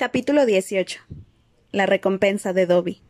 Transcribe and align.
Capítulo 0.00 0.46
18. 0.46 0.98
La 1.72 1.84
recompensa 1.84 2.54
de 2.54 2.64
Dobby. 2.64 3.02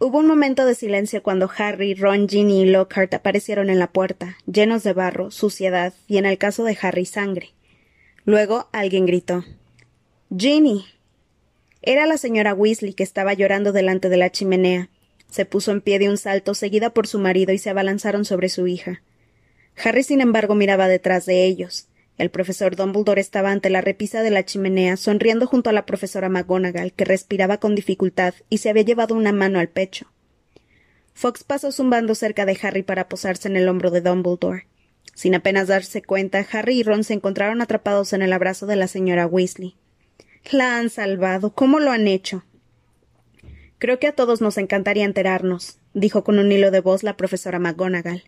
Hubo 0.00 0.18
un 0.18 0.26
momento 0.26 0.66
de 0.66 0.74
silencio 0.74 1.22
cuando 1.22 1.48
Harry, 1.56 1.94
Ron, 1.94 2.28
Ginny 2.28 2.62
y 2.62 2.64
Lockhart 2.64 3.14
aparecieron 3.14 3.70
en 3.70 3.78
la 3.78 3.92
puerta, 3.92 4.38
llenos 4.52 4.82
de 4.82 4.92
barro, 4.92 5.30
suciedad 5.30 5.94
y, 6.08 6.16
en 6.16 6.26
el 6.26 6.36
caso 6.36 6.64
de 6.64 6.76
Harry, 6.82 7.06
sangre. 7.06 7.54
Luego 8.24 8.68
alguien 8.72 9.06
gritó: 9.06 9.44
Ginny. 10.36 10.84
Era 11.80 12.06
la 12.06 12.18
señora 12.18 12.52
Weasley 12.52 12.94
que 12.94 13.04
estaba 13.04 13.32
llorando 13.32 13.70
delante 13.70 14.08
de 14.08 14.16
la 14.16 14.32
chimenea. 14.32 14.90
Se 15.30 15.44
puso 15.44 15.70
en 15.70 15.80
pie 15.80 16.00
de 16.00 16.10
un 16.10 16.18
salto, 16.18 16.54
seguida 16.54 16.90
por 16.90 17.06
su 17.06 17.20
marido, 17.20 17.52
y 17.52 17.58
se 17.58 17.70
abalanzaron 17.70 18.24
sobre 18.24 18.48
su 18.48 18.66
hija. 18.66 19.00
Harry, 19.76 20.02
sin 20.02 20.20
embargo, 20.20 20.56
miraba 20.56 20.88
detrás 20.88 21.24
de 21.24 21.44
ellos. 21.44 21.86
El 22.18 22.30
profesor 22.30 22.76
Dumbledore 22.76 23.20
estaba 23.20 23.50
ante 23.50 23.68
la 23.68 23.82
repisa 23.82 24.22
de 24.22 24.30
la 24.30 24.44
chimenea, 24.44 24.96
sonriendo 24.96 25.46
junto 25.46 25.68
a 25.68 25.72
la 25.72 25.84
profesora 25.84 26.28
McGonagall, 26.28 26.92
que 26.92 27.04
respiraba 27.04 27.58
con 27.58 27.74
dificultad 27.74 28.34
y 28.48 28.58
se 28.58 28.70
había 28.70 28.84
llevado 28.84 29.14
una 29.14 29.32
mano 29.32 29.58
al 29.58 29.68
pecho. 29.68 30.06
Fox 31.12 31.44
pasó 31.44 31.72
zumbando 31.72 32.14
cerca 32.14 32.46
de 32.46 32.58
Harry 32.62 32.82
para 32.82 33.08
posarse 33.08 33.48
en 33.48 33.56
el 33.56 33.68
hombro 33.68 33.90
de 33.90 34.00
Dumbledore. 34.00 34.66
Sin 35.14 35.34
apenas 35.34 35.68
darse 35.68 36.02
cuenta, 36.02 36.46
Harry 36.52 36.80
y 36.80 36.82
Ron 36.82 37.04
se 37.04 37.14
encontraron 37.14 37.62
atrapados 37.62 38.12
en 38.12 38.22
el 38.22 38.32
abrazo 38.32 38.66
de 38.66 38.76
la 38.76 38.86
señora 38.86 39.26
Weasley. 39.26 39.76
La 40.50 40.78
han 40.78 40.90
salvado. 40.90 41.54
¿Cómo 41.54 41.80
lo 41.80 41.90
han 41.90 42.06
hecho? 42.06 42.44
Creo 43.78 43.98
que 43.98 44.06
a 44.06 44.14
todos 44.14 44.40
nos 44.40 44.58
encantaría 44.58 45.04
enterarnos, 45.04 45.78
dijo 45.92 46.24
con 46.24 46.38
un 46.38 46.52
hilo 46.52 46.70
de 46.70 46.80
voz 46.80 47.02
la 47.02 47.16
profesora 47.16 47.58
McGonagall. 47.58 48.24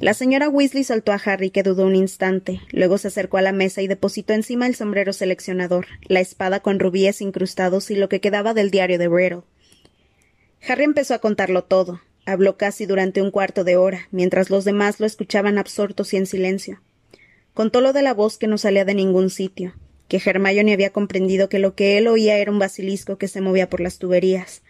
La 0.00 0.14
señora 0.14 0.48
Weasley 0.48 0.84
soltó 0.84 1.12
a 1.12 1.20
Harry, 1.24 1.50
que 1.50 1.62
dudó 1.62 1.86
un 1.86 1.94
instante. 1.94 2.60
Luego 2.72 2.98
se 2.98 3.08
acercó 3.08 3.38
a 3.38 3.42
la 3.42 3.52
mesa 3.52 3.82
y 3.82 3.86
depositó 3.86 4.32
encima 4.32 4.66
el 4.66 4.74
sombrero 4.74 5.12
seleccionador, 5.12 5.86
la 6.08 6.20
espada 6.20 6.60
con 6.60 6.80
rubíes 6.80 7.20
incrustados 7.20 7.90
y 7.90 7.94
lo 7.94 8.08
que 8.08 8.20
quedaba 8.20 8.52
del 8.52 8.70
diario 8.70 8.98
de 8.98 9.08
Riddle. 9.08 9.42
Harry 10.68 10.84
empezó 10.84 11.14
a 11.14 11.20
contarlo 11.20 11.64
todo. 11.64 12.00
Habló 12.24 12.56
casi 12.56 12.86
durante 12.86 13.20
un 13.20 13.30
cuarto 13.30 13.64
de 13.64 13.76
hora, 13.76 14.08
mientras 14.10 14.50
los 14.50 14.64
demás 14.64 15.00
lo 15.00 15.06
escuchaban 15.06 15.58
absortos 15.58 16.12
y 16.14 16.16
en 16.16 16.26
silencio. 16.26 16.80
Contó 17.54 17.80
lo 17.80 17.92
de 17.92 18.02
la 18.02 18.14
voz 18.14 18.38
que 18.38 18.46
no 18.46 18.58
salía 18.58 18.84
de 18.84 18.94
ningún 18.94 19.28
sitio, 19.28 19.74
que 20.08 20.22
Hermione 20.24 20.72
había 20.72 20.90
comprendido 20.90 21.48
que 21.48 21.58
lo 21.58 21.74
que 21.74 21.98
él 21.98 22.06
oía 22.06 22.38
era 22.38 22.50
un 22.50 22.58
basilisco 22.58 23.18
que 23.18 23.28
se 23.28 23.40
movía 23.40 23.68
por 23.68 23.80
las 23.80 23.98
tuberías, 23.98 24.62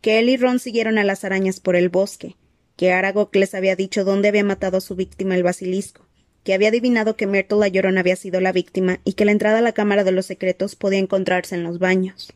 que 0.00 0.18
él 0.18 0.28
y 0.28 0.36
Ron 0.36 0.58
siguieron 0.58 0.98
a 0.98 1.04
las 1.04 1.24
arañas 1.24 1.60
por 1.60 1.76
el 1.76 1.88
bosque, 1.88 2.36
que 2.80 2.92
Aragog 2.92 3.28
les 3.36 3.54
había 3.54 3.76
dicho 3.76 4.04
dónde 4.04 4.28
había 4.28 4.42
matado 4.42 4.78
a 4.78 4.80
su 4.80 4.96
víctima 4.96 5.34
el 5.34 5.42
basilisco, 5.42 6.06
que 6.44 6.54
había 6.54 6.68
adivinado 6.68 7.14
que 7.14 7.26
Myrtle 7.26 7.58
la 7.58 8.00
había 8.00 8.16
sido 8.16 8.40
la 8.40 8.52
víctima 8.52 9.00
y 9.04 9.12
que 9.12 9.26
la 9.26 9.32
entrada 9.32 9.58
a 9.58 9.60
la 9.60 9.72
Cámara 9.72 10.02
de 10.02 10.12
los 10.12 10.24
Secretos 10.24 10.76
podía 10.76 10.98
encontrarse 10.98 11.54
en 11.54 11.62
los 11.62 11.78
baños. 11.78 12.32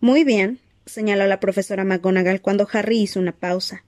Muy 0.00 0.22
bien, 0.22 0.60
señaló 0.84 1.26
la 1.26 1.40
profesora 1.40 1.84
McGonagall 1.84 2.42
cuando 2.42 2.68
Harry 2.70 2.98
hizo 2.98 3.20
una 3.20 3.32
pausa. 3.32 3.84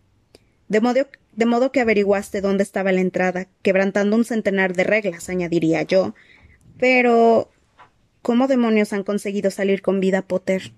De 0.68 0.80
modo, 0.80 1.06
de 1.36 1.44
modo 1.44 1.72
que 1.72 1.80
averiguaste 1.80 2.40
dónde 2.40 2.62
estaba 2.62 2.90
la 2.90 3.02
entrada, 3.02 3.46
quebrantando 3.60 4.16
un 4.16 4.24
centenar 4.24 4.74
de 4.74 4.84
reglas, 4.84 5.28
añadiría 5.28 5.82
yo. 5.82 6.14
Pero. 6.78 7.50
¿Cómo 8.22 8.48
demonios 8.48 8.94
han 8.94 9.04
conseguido 9.04 9.50
salir 9.50 9.82
con 9.82 10.00
vida, 10.00 10.22
Potter? 10.22 10.72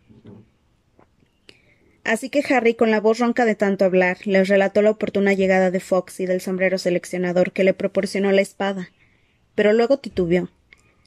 Así 2.04 2.30
que 2.30 2.42
Harry, 2.52 2.74
con 2.74 2.90
la 2.90 3.00
voz 3.00 3.18
ronca 3.18 3.44
de 3.44 3.54
tanto 3.54 3.84
hablar, 3.84 4.18
les 4.24 4.48
relató 4.48 4.82
la 4.82 4.90
oportuna 4.90 5.34
llegada 5.34 5.70
de 5.70 5.78
Fox 5.78 6.18
y 6.18 6.26
del 6.26 6.40
sombrero 6.40 6.78
seleccionador 6.78 7.52
que 7.52 7.62
le 7.62 7.74
proporcionó 7.74 8.32
la 8.32 8.40
espada. 8.40 8.90
Pero 9.54 9.72
luego 9.72 9.98
titubeó. 9.98 10.48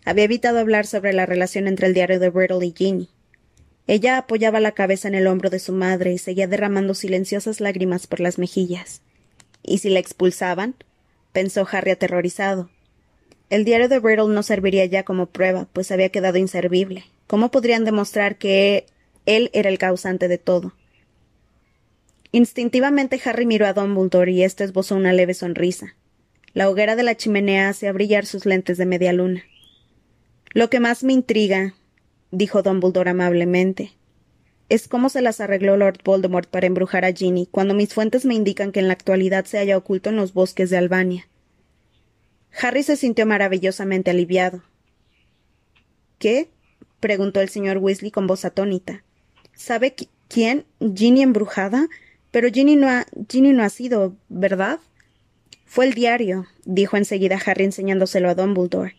Había 0.06 0.24
evitado 0.24 0.60
hablar 0.60 0.86
sobre 0.86 1.12
la 1.12 1.26
relación 1.26 1.68
entre 1.68 1.88
el 1.88 1.94
diario 1.94 2.20
de 2.20 2.30
Riddle 2.30 2.66
y 2.66 2.74
Ginny. 2.75 3.09
Ella 3.88 4.18
apoyaba 4.18 4.59
la 4.59 4.72
cabeza 4.72 5.08
en 5.08 5.16
el 5.16 5.28
hombro 5.28 5.50
de 5.50 5.59
su 5.59 5.74
madre 5.74 6.14
y 6.14 6.18
seguía 6.18 6.47
derramando 6.47 6.94
silenciosas 6.94 7.59
lágrimas 7.59 8.08
por 8.08 8.19
las 8.19 8.40
mejillas. 8.40 9.02
¿Y 9.64 9.80
si 9.80 9.90
la 9.90 10.00
expulsaban? 10.00 10.75
pensó 11.34 11.68
Harry 11.69 11.92
aterrorizado. 11.92 12.69
El 13.50 13.66
diario 13.66 13.90
de 13.90 14.00
Riddle 14.00 14.34
no 14.34 14.44
serviría 14.44 14.86
ya 14.86 15.03
como 15.03 15.28
prueba, 15.28 15.68
pues 15.74 15.92
había 15.92 16.09
quedado 16.09 16.38
inservible. 16.38 17.03
¿Cómo 17.28 17.52
podrían 17.52 17.84
demostrar 17.84 18.38
que 18.38 18.86
él 19.25 19.50
era 19.53 19.69
el 19.69 19.78
causante 19.78 20.28
de 20.28 20.38
todo? 20.38 20.74
Instintivamente 22.35 23.18
Harry 23.23 23.46
miró 23.46 23.66
a 23.66 23.72
Dumbledore 23.72 24.29
y 24.29 24.44
éste 24.44 24.66
esbozó 24.66 24.97
una 24.97 25.13
leve 25.13 25.34
sonrisa. 25.34 25.96
La 26.51 26.69
hoguera 26.69 26.97
de 26.97 27.03
la 27.03 27.16
chimenea 27.16 27.69
hacía 27.69 27.94
brillar 27.94 28.25
sus 28.25 28.46
lentes 28.46 28.78
de 28.78 28.85
media 28.85 29.13
luna. 29.13 29.46
Lo 30.51 30.69
que 30.69 30.81
más 30.81 31.06
me 31.06 31.13
intriga, 31.13 31.75
dijo 32.31 32.62
Dumbledore 32.62 33.12
amablemente, 33.12 33.94
es 34.68 34.90
cómo 34.90 35.07
se 35.07 35.22
las 35.22 35.40
arregló 35.40 35.78
Lord 35.78 36.00
Voldemort 36.03 36.50
para 36.50 36.68
embrujar 36.68 37.06
a 37.06 37.13
Ginny, 37.13 37.47
cuando 37.50 37.74
mis 37.74 37.94
fuentes 37.94 38.25
me 38.25 38.35
indican 38.35 38.74
que 38.74 38.81
en 38.81 38.90
la 38.90 38.95
actualidad 38.95 39.45
se 39.45 39.57
halla 39.57 39.78
oculto 39.78 40.09
en 40.09 40.18
los 40.18 40.34
bosques 40.34 40.69
de 40.69 40.75
Albania. 40.75 41.29
Harry 42.62 42.84
se 42.84 42.97
sintió 42.97 43.25
maravillosamente 43.25 44.12
aliviado. 44.12 44.62
¿Qué? 46.19 46.50
preguntó 47.00 47.40
el 47.40 47.47
señor 47.47 47.78
Weasley 47.78 48.12
con 48.12 48.28
voz 48.28 48.44
atónita. 48.44 49.06
¿Sabe 49.53 49.95
quién? 50.28 50.66
¿Ginny 50.81 51.22
embrujada? 51.22 51.88
Pero 52.35 52.50
Ginny 52.51 52.75
no 52.75 52.90
ha, 52.90 53.06
Ginny 53.29 53.53
no 53.53 53.63
ha 53.63 53.69
sido, 53.69 54.18
¿verdad? 54.28 54.81
Fue 55.63 55.85
el 55.85 55.94
diario, 55.94 56.47
dijo 56.66 56.97
enseguida 56.97 57.40
Harry 57.46 57.63
enseñándoselo 57.63 58.29
a 58.29 58.35
Dumbledore. 58.35 58.97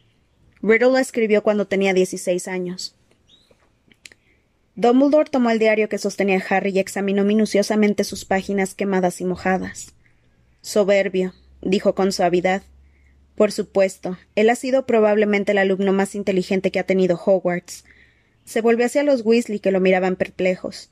Riddle 0.62 0.92
lo 0.92 0.97
escribió 0.97 1.42
cuando 1.42 1.66
tenía 1.66 1.92
dieciséis 1.92 2.48
años. 2.48 2.96
Dumbledore 4.75 5.28
tomó 5.28 5.50
el 5.50 5.58
diario 5.58 5.91
que 5.91 5.98
sostenía 5.98 6.42
Harry 6.48 6.70
y 6.70 6.78
examinó 6.78 7.25
minuciosamente 7.25 8.04
sus 8.04 8.25
páginas 8.25 8.75
quemadas 8.75 9.20
y 9.20 9.26
mojadas. 9.26 9.92
Soberbio, 10.62 11.34
dijo 11.60 11.94
con 11.94 12.12
suavidad. 12.12 12.62
Por 13.34 13.52
supuesto, 13.52 14.16
él 14.34 14.48
ha 14.48 14.56
sido 14.56 14.86
probablemente 14.86 15.52
el 15.52 15.58
alumno 15.58 15.92
más 15.92 16.14
inteligente 16.14 16.70
que 16.70 16.78
ha 16.78 16.84
tenido 16.84 17.20
Hogwarts. 17.22 17.84
Se 18.46 18.62
volvió 18.62 18.86
hacia 18.86 19.02
los 19.02 19.26
Weasley 19.26 19.58
que 19.58 19.72
lo 19.72 19.80
miraban 19.80 20.16
perplejos. 20.16 20.88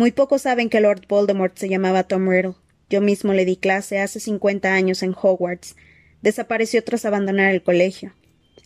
Muy 0.00 0.12
pocos 0.12 0.40
saben 0.40 0.70
que 0.70 0.80
Lord 0.80 1.02
Voldemort 1.10 1.58
se 1.58 1.68
llamaba 1.68 2.04
Tom 2.04 2.26
Riddle. 2.26 2.54
Yo 2.88 3.02
mismo 3.02 3.34
le 3.34 3.44
di 3.44 3.56
clase 3.56 3.98
hace 3.98 4.18
cincuenta 4.18 4.72
años 4.72 5.02
en 5.02 5.14
Hogwarts. 5.14 5.76
Desapareció 6.22 6.82
tras 6.82 7.04
abandonar 7.04 7.52
el 7.52 7.62
colegio. 7.62 8.14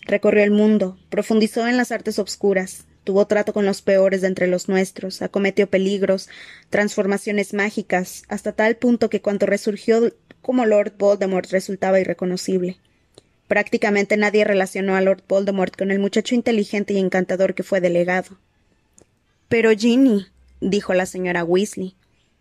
Recorrió 0.02 0.44
el 0.44 0.52
mundo, 0.52 0.96
profundizó 1.08 1.66
en 1.66 1.76
las 1.76 1.90
artes 1.90 2.20
obscuras, 2.20 2.84
tuvo 3.02 3.26
trato 3.26 3.52
con 3.52 3.66
los 3.66 3.82
peores 3.82 4.20
de 4.20 4.28
entre 4.28 4.46
los 4.46 4.68
nuestros, 4.68 5.22
acometió 5.22 5.68
peligros, 5.68 6.28
transformaciones 6.70 7.52
mágicas, 7.52 8.22
hasta 8.28 8.52
tal 8.52 8.76
punto 8.76 9.10
que 9.10 9.20
cuanto 9.20 9.44
resurgió 9.44 10.14
como 10.40 10.66
Lord 10.66 10.92
Voldemort 10.96 11.50
resultaba 11.50 11.98
irreconocible. 11.98 12.78
Prácticamente 13.48 14.16
nadie 14.16 14.44
relacionó 14.44 14.94
a 14.94 15.00
Lord 15.00 15.24
Voldemort 15.28 15.76
con 15.76 15.90
el 15.90 15.98
muchacho 15.98 16.36
inteligente 16.36 16.94
y 16.94 16.98
encantador 16.98 17.54
que 17.56 17.64
fue 17.64 17.80
delegado. 17.80 18.38
Pero 19.48 19.72
Ginny, 19.72 20.26
dijo 20.70 20.94
la 20.94 21.06
señora 21.06 21.44
Weasley. 21.44 21.96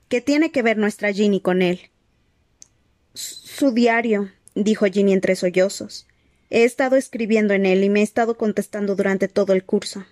¿Qué 0.08 0.22
tiene 0.22 0.52
que 0.52 0.62
ver 0.62 0.78
nuestra 0.78 1.12
Ginny 1.12 1.42
con 1.42 1.62
él? 1.62 1.92
Su 3.14 3.72
diario, 3.72 4.32
dijo 4.56 4.86
Ginny 4.86 5.14
entre 5.14 5.36
sollozos. 5.36 6.08
He 6.50 6.64
estado 6.64 6.96
escribiendo 6.96 7.54
en 7.54 7.66
él 7.66 7.84
y 7.84 7.90
me 7.90 8.00
he 8.00 8.04
estado 8.04 8.38
contestando 8.38 8.96
durante 8.96 9.28
todo 9.28 9.54
el 9.54 9.64
curso. 9.64 10.06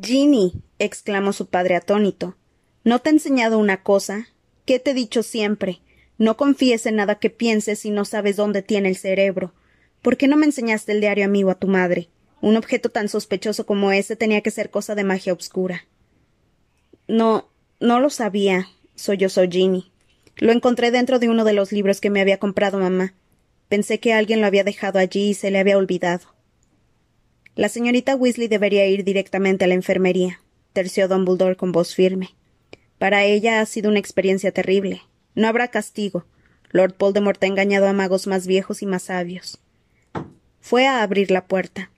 Ginny, 0.00 0.62
exclamó 0.78 1.32
su 1.32 1.46
padre 1.46 1.76
atónito, 1.76 2.36
¿no 2.82 2.98
te 2.98 3.10
he 3.10 3.12
enseñado 3.12 3.58
una 3.58 3.82
cosa? 3.82 4.28
¿Qué 4.66 4.78
te 4.78 4.90
he 4.90 4.94
dicho 4.94 5.22
siempre? 5.22 5.80
No 6.18 6.36
confíes 6.36 6.86
en 6.86 6.96
nada 6.96 7.18
que 7.18 7.30
pienses 7.30 7.78
si 7.80 7.90
no 7.90 8.04
sabes 8.04 8.36
dónde 8.36 8.62
tiene 8.62 8.88
el 8.88 8.96
cerebro. 8.96 9.54
¿Por 10.02 10.16
qué 10.16 10.26
no 10.26 10.36
me 10.36 10.46
enseñaste 10.46 10.92
el 10.92 11.00
diario 11.00 11.24
amigo 11.24 11.50
a 11.50 11.58
tu 11.58 11.68
madre? 11.68 12.08
Un 12.42 12.56
objeto 12.56 12.90
tan 12.90 13.08
sospechoso 13.08 13.64
como 13.64 13.92
ese 13.92 14.16
tenía 14.16 14.42
que 14.42 14.50
ser 14.50 14.68
cosa 14.68 14.94
de 14.94 15.04
magia 15.04 15.32
obscura. 15.32 15.86
No, 17.06 17.48
no 17.80 18.00
lo 18.00 18.10
sabía, 18.10 18.68
sollozó 18.96 19.48
Ginny. 19.48 19.92
Lo 20.36 20.50
encontré 20.52 20.90
dentro 20.90 21.18
de 21.20 21.28
uno 21.28 21.44
de 21.44 21.52
los 21.52 21.72
libros 21.72 22.00
que 22.00 22.10
me 22.10 22.20
había 22.20 22.38
comprado 22.38 22.78
mamá. 22.78 23.14
Pensé 23.68 24.00
que 24.00 24.12
alguien 24.12 24.40
lo 24.40 24.48
había 24.48 24.64
dejado 24.64 24.98
allí 24.98 25.30
y 25.30 25.34
se 25.34 25.52
le 25.52 25.60
había 25.60 25.78
olvidado. 25.78 26.34
La 27.54 27.68
señorita 27.68 28.16
Weasley 28.16 28.48
debería 28.48 28.86
ir 28.86 29.04
directamente 29.04 29.64
a 29.64 29.68
la 29.68 29.74
enfermería, 29.74 30.40
terció 30.72 31.06
Dumbledore 31.06 31.56
con 31.56 31.70
voz 31.70 31.94
firme. 31.94 32.34
Para 32.98 33.24
ella 33.24 33.60
ha 33.60 33.66
sido 33.66 33.88
una 33.88 34.00
experiencia 34.00 34.50
terrible. 34.50 35.02
No 35.36 35.46
habrá 35.46 35.68
castigo. 35.68 36.24
Lord 36.70 36.96
Voldemort 36.98 37.40
ha 37.44 37.46
engañado 37.46 37.86
a 37.86 37.92
magos 37.92 38.26
más 38.26 38.48
viejos 38.48 38.82
y 38.82 38.86
más 38.86 39.04
sabios. 39.04 39.60
Fue 40.60 40.86
a 40.88 41.02
abrir 41.02 41.30
la 41.30 41.46
puerta. 41.46 41.90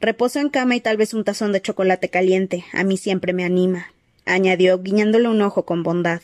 Reposo 0.00 0.38
en 0.38 0.48
cama 0.48 0.76
y 0.76 0.80
tal 0.80 0.96
vez 0.96 1.12
un 1.12 1.24
tazón 1.24 1.52
de 1.52 1.60
chocolate 1.60 2.08
caliente. 2.08 2.64
A 2.72 2.84
mí 2.84 2.96
siempre 2.96 3.32
me 3.32 3.44
anima, 3.44 3.92
añadió, 4.24 4.80
guiñándole 4.80 5.28
un 5.28 5.42
ojo 5.42 5.64
con 5.64 5.82
bondad. 5.82 6.20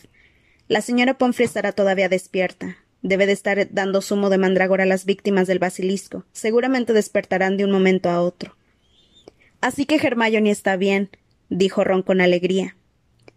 La 0.69 0.81
señora 0.81 1.17
Pomfrey 1.17 1.45
estará 1.45 1.73
todavía 1.73 2.07
despierta. 2.07 2.77
Debe 3.01 3.25
de 3.25 3.33
estar 3.33 3.67
dando 3.71 4.01
zumo 4.01 4.29
de 4.29 4.37
mandragora 4.37 4.83
a 4.83 4.87
las 4.87 5.05
víctimas 5.05 5.47
del 5.47 5.59
basilisco. 5.59 6.23
Seguramente 6.31 6.93
despertarán 6.93 7.57
de 7.57 7.65
un 7.65 7.71
momento 7.71 8.09
a 8.09 8.21
otro. 8.21 8.55
Así 9.59 9.85
que 9.85 9.95
Hermione 9.95 10.51
está 10.51 10.77
bien, 10.77 11.09
dijo 11.49 11.83
Ron 11.83 12.01
con 12.01 12.21
alegría. 12.21 12.77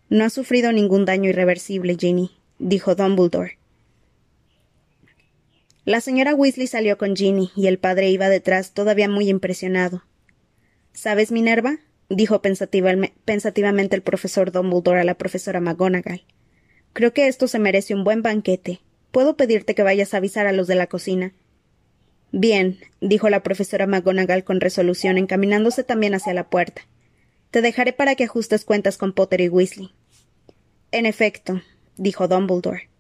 No 0.08 0.25
ha 0.25 0.31
sufrido 0.31 0.73
ningún 0.73 1.05
daño 1.05 1.29
irreversible, 1.31 1.96
Ginny, 1.99 2.31
dijo 2.58 2.94
Dumbledore. 2.94 3.58
La 5.85 6.00
señora 6.00 6.35
Weasley 6.35 6.67
salió 6.67 6.96
con 6.96 7.17
Ginny 7.17 7.50
y 7.56 7.67
el 7.67 7.79
padre 7.79 8.08
iba 8.08 8.29
detrás, 8.29 8.73
todavía 8.73 9.08
muy 9.08 9.29
impresionado. 9.29 10.05
¿Sabes, 10.98 11.30
Minerva? 11.30 11.78
dijo 12.08 12.42
pensativamente 12.42 13.94
el 13.94 14.02
profesor 14.02 14.50
Dumbledore 14.50 15.02
a 15.02 15.04
la 15.04 15.14
profesora 15.14 15.60
McGonagall. 15.60 16.24
Creo 16.92 17.14
que 17.14 17.28
esto 17.28 17.46
se 17.46 17.60
merece 17.60 17.94
un 17.94 18.02
buen 18.02 18.20
banquete. 18.20 18.80
¿Puedo 19.12 19.36
pedirte 19.36 19.76
que 19.76 19.84
vayas 19.84 20.12
a 20.12 20.16
avisar 20.16 20.48
a 20.48 20.52
los 20.52 20.66
de 20.66 20.74
la 20.74 20.88
cocina? 20.88 21.34
Bien, 22.32 22.80
dijo 23.00 23.30
la 23.30 23.44
profesora 23.44 23.86
McGonagall 23.86 24.42
con 24.42 24.60
resolución, 24.60 25.18
encaminándose 25.18 25.84
también 25.84 26.16
hacia 26.16 26.34
la 26.34 26.50
puerta. 26.50 26.82
Te 27.52 27.62
dejaré 27.62 27.92
para 27.92 28.16
que 28.16 28.24
ajustes 28.24 28.64
cuentas 28.64 28.98
con 28.98 29.12
Potter 29.12 29.40
y 29.40 29.48
Weasley. 29.48 29.92
En 30.90 31.06
efecto, 31.06 31.62
dijo 31.96 32.26
Dumbledore. 32.26 32.90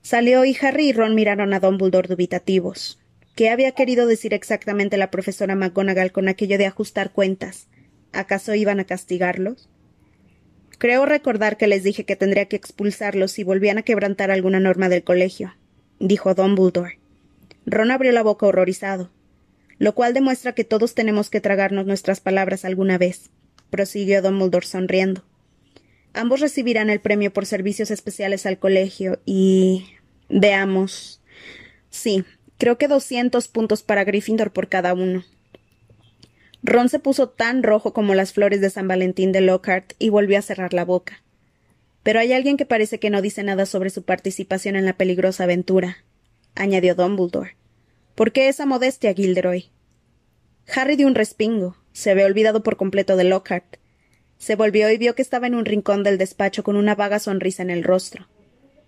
Salió 0.00 0.46
y 0.46 0.56
Harry 0.62 0.88
y 0.88 0.92
Ron 0.94 1.14
miraron 1.14 1.52
a 1.52 1.60
Dumbledore 1.60 2.08
dubitativos. 2.08 2.98
¿Qué 3.36 3.50
había 3.50 3.72
querido 3.72 4.06
decir 4.06 4.32
exactamente 4.32 4.96
la 4.96 5.10
profesora 5.10 5.54
McGonagall 5.54 6.10
con 6.10 6.26
aquello 6.26 6.56
de 6.56 6.64
ajustar 6.64 7.12
cuentas? 7.12 7.68
¿Acaso 8.14 8.54
iban 8.54 8.80
a 8.80 8.84
castigarlos? 8.84 9.68
Creo 10.78 11.04
recordar 11.04 11.58
que 11.58 11.66
les 11.66 11.84
dije 11.84 12.04
que 12.04 12.16
tendría 12.16 12.46
que 12.46 12.56
expulsarlos 12.56 13.32
si 13.32 13.44
volvían 13.44 13.76
a 13.76 13.82
quebrantar 13.82 14.30
alguna 14.30 14.58
norma 14.58 14.88
del 14.88 15.04
colegio, 15.04 15.54
dijo 16.00 16.34
Dumbledore. 16.34 16.98
Ron 17.66 17.90
abrió 17.90 18.10
la 18.12 18.22
boca 18.22 18.46
horrorizado, 18.46 19.10
lo 19.78 19.94
cual 19.94 20.14
demuestra 20.14 20.54
que 20.54 20.64
todos 20.64 20.94
tenemos 20.94 21.28
que 21.28 21.42
tragarnos 21.42 21.84
nuestras 21.84 22.20
palabras 22.20 22.64
alguna 22.64 22.96
vez, 22.96 23.28
prosiguió 23.68 24.22
Dumbledore 24.22 24.66
sonriendo. 24.66 25.26
Ambos 26.14 26.40
recibirán 26.40 26.88
el 26.88 27.00
premio 27.00 27.34
por 27.34 27.44
servicios 27.44 27.90
especiales 27.90 28.46
al 28.46 28.58
colegio 28.58 29.20
y. 29.26 29.84
veamos. 30.30 31.20
Sí, 31.90 32.24
creo 32.58 32.78
que 32.78 32.88
doscientos 32.88 33.48
puntos 33.48 33.82
para 33.82 34.04
Gryffindor 34.04 34.52
por 34.52 34.68
cada 34.68 34.94
uno. 34.94 35.24
Ron 36.62 36.88
se 36.88 36.98
puso 36.98 37.28
tan 37.28 37.62
rojo 37.62 37.92
como 37.92 38.14
las 38.14 38.32
flores 38.32 38.60
de 38.60 38.70
San 38.70 38.88
Valentín 38.88 39.32
de 39.32 39.40
Lockhart 39.40 39.92
y 39.98 40.08
volvió 40.08 40.38
a 40.38 40.42
cerrar 40.42 40.72
la 40.72 40.84
boca. 40.84 41.22
Pero 42.02 42.20
hay 42.20 42.32
alguien 42.32 42.56
que 42.56 42.66
parece 42.66 42.98
que 42.98 43.10
no 43.10 43.22
dice 43.22 43.42
nada 43.42 43.66
sobre 43.66 43.90
su 43.90 44.02
participación 44.02 44.76
en 44.76 44.84
la 44.84 44.96
peligrosa 44.96 45.44
aventura, 45.44 45.98
añadió 46.54 46.94
Dumbledore. 46.94 47.56
¿Por 48.14 48.32
qué 48.32 48.48
esa 48.48 48.66
modestia, 48.66 49.12
Gilderoy? 49.12 49.70
Harry 50.74 50.96
dio 50.96 51.06
un 51.06 51.14
respingo. 51.14 51.76
Se 51.92 52.10
había 52.10 52.26
olvidado 52.26 52.62
por 52.62 52.76
completo 52.76 53.16
de 53.16 53.24
Lockhart. 53.24 53.76
Se 54.38 54.56
volvió 54.56 54.90
y 54.90 54.98
vio 54.98 55.14
que 55.14 55.22
estaba 55.22 55.46
en 55.46 55.54
un 55.54 55.64
rincón 55.64 56.02
del 56.02 56.18
despacho 56.18 56.62
con 56.62 56.76
una 56.76 56.94
vaga 56.94 57.18
sonrisa 57.18 57.62
en 57.62 57.70
el 57.70 57.84
rostro. 57.84 58.26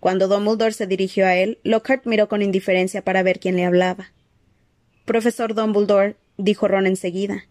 Cuando 0.00 0.28
Dumbledore 0.28 0.72
se 0.72 0.86
dirigió 0.86 1.26
a 1.26 1.36
él, 1.36 1.58
Lockhart 1.64 2.06
miró 2.06 2.28
con 2.28 2.42
indiferencia 2.42 3.02
para 3.02 3.22
ver 3.22 3.40
quién 3.40 3.56
le 3.56 3.64
hablaba. 3.64 4.12
Profesor 5.04 5.54
Dumbledore, 5.54 6.16
dijo 6.36 6.68
Ron 6.68 6.86
enseguida. 6.86 7.44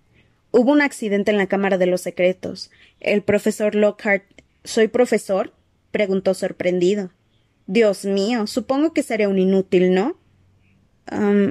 Hubo 0.52 0.72
un 0.72 0.82
accidente 0.82 1.32
en 1.32 1.38
la 1.38 1.48
Cámara 1.48 1.78
de 1.78 1.88
los 1.88 2.02
Secretos. 2.02 2.72
El 3.00 3.22
profesor 3.22 3.76
Lockhart. 3.76 4.24
¿Soy 4.64 4.88
profesor? 4.88 5.54
preguntó 5.92 6.34
sorprendido. 6.34 7.12
Dios 7.66 8.06
mío, 8.06 8.48
supongo 8.48 8.94
que 8.94 9.04
seré 9.04 9.28
un 9.28 9.40
inútil, 9.40 9.94
¿no? 9.94 10.18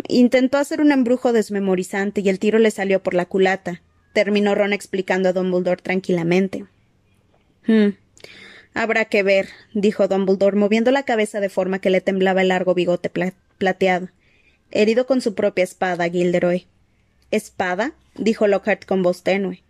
intentó 0.08 0.58
hacer 0.58 0.82
un 0.82 0.92
embrujo 0.92 1.32
desmemorizante 1.32 2.20
y 2.20 2.28
el 2.28 2.38
tiro 2.38 2.58
le 2.58 2.70
salió 2.70 3.02
por 3.02 3.14
la 3.14 3.24
culata, 3.24 3.80
terminó 4.12 4.54
Ron 4.54 4.74
explicando 4.74 5.30
a 5.30 5.32
Dumbledore 5.32 5.80
tranquilamente. 5.82 6.66
Hmm. 7.66 7.88
Habrá 8.76 9.06
que 9.06 9.22
ver, 9.22 9.48
dijo 9.72 10.06
Dumbledore, 10.06 10.54
moviendo 10.54 10.90
la 10.90 11.04
cabeza 11.04 11.40
de 11.40 11.48
forma 11.48 11.78
que 11.78 11.88
le 11.88 12.02
temblaba 12.02 12.42
el 12.42 12.48
largo 12.48 12.74
bigote 12.74 13.10
plateado. 13.56 14.10
Herido 14.70 15.06
con 15.06 15.22
su 15.22 15.34
propia 15.34 15.64
espada, 15.64 16.10
Gilderoy. 16.10 16.66
¿Espada? 17.30 17.94
dijo 18.16 18.46
Lockhart 18.46 18.84
con 18.84 19.02
voz 19.02 19.22
tenue. 19.22 19.62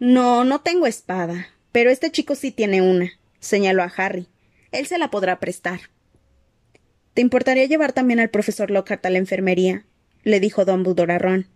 No, 0.00 0.42
no 0.42 0.62
tengo 0.62 0.88
espada. 0.88 1.46
Pero 1.70 1.90
este 1.90 2.10
chico 2.10 2.34
sí 2.34 2.50
tiene 2.50 2.82
una, 2.82 3.12
señaló 3.38 3.84
a 3.84 3.92
Harry. 3.96 4.26
Él 4.72 4.88
se 4.88 4.98
la 4.98 5.12
podrá 5.12 5.38
prestar. 5.38 5.82
¿Te 7.14 7.20
importaría 7.20 7.66
llevar 7.66 7.92
también 7.92 8.18
al 8.18 8.30
profesor 8.30 8.72
Lockhart 8.72 9.06
a 9.06 9.10
la 9.10 9.18
enfermería? 9.18 9.84
le 10.24 10.40
dijo 10.40 10.64
Dumbledore 10.64 11.12
a 11.12 11.18
Ron. 11.18 11.46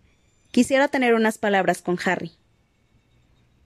Quisiera 0.51 0.87
tener 0.87 1.13
unas 1.13 1.39
palabras 1.39 1.81
con 1.81 1.99
Harry. 2.05 2.31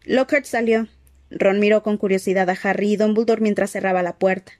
Lockhart 0.03 0.45
salió. 0.45 0.87
Ron 1.33 1.59
miró 1.59 1.83
con 1.83 1.97
curiosidad 1.97 2.49
a 2.49 2.57
Harry 2.63 2.93
y 2.93 2.95
Dumbledore 2.95 3.41
mientras 3.41 3.71
cerraba 3.71 4.03
la 4.03 4.17
puerta. 4.17 4.53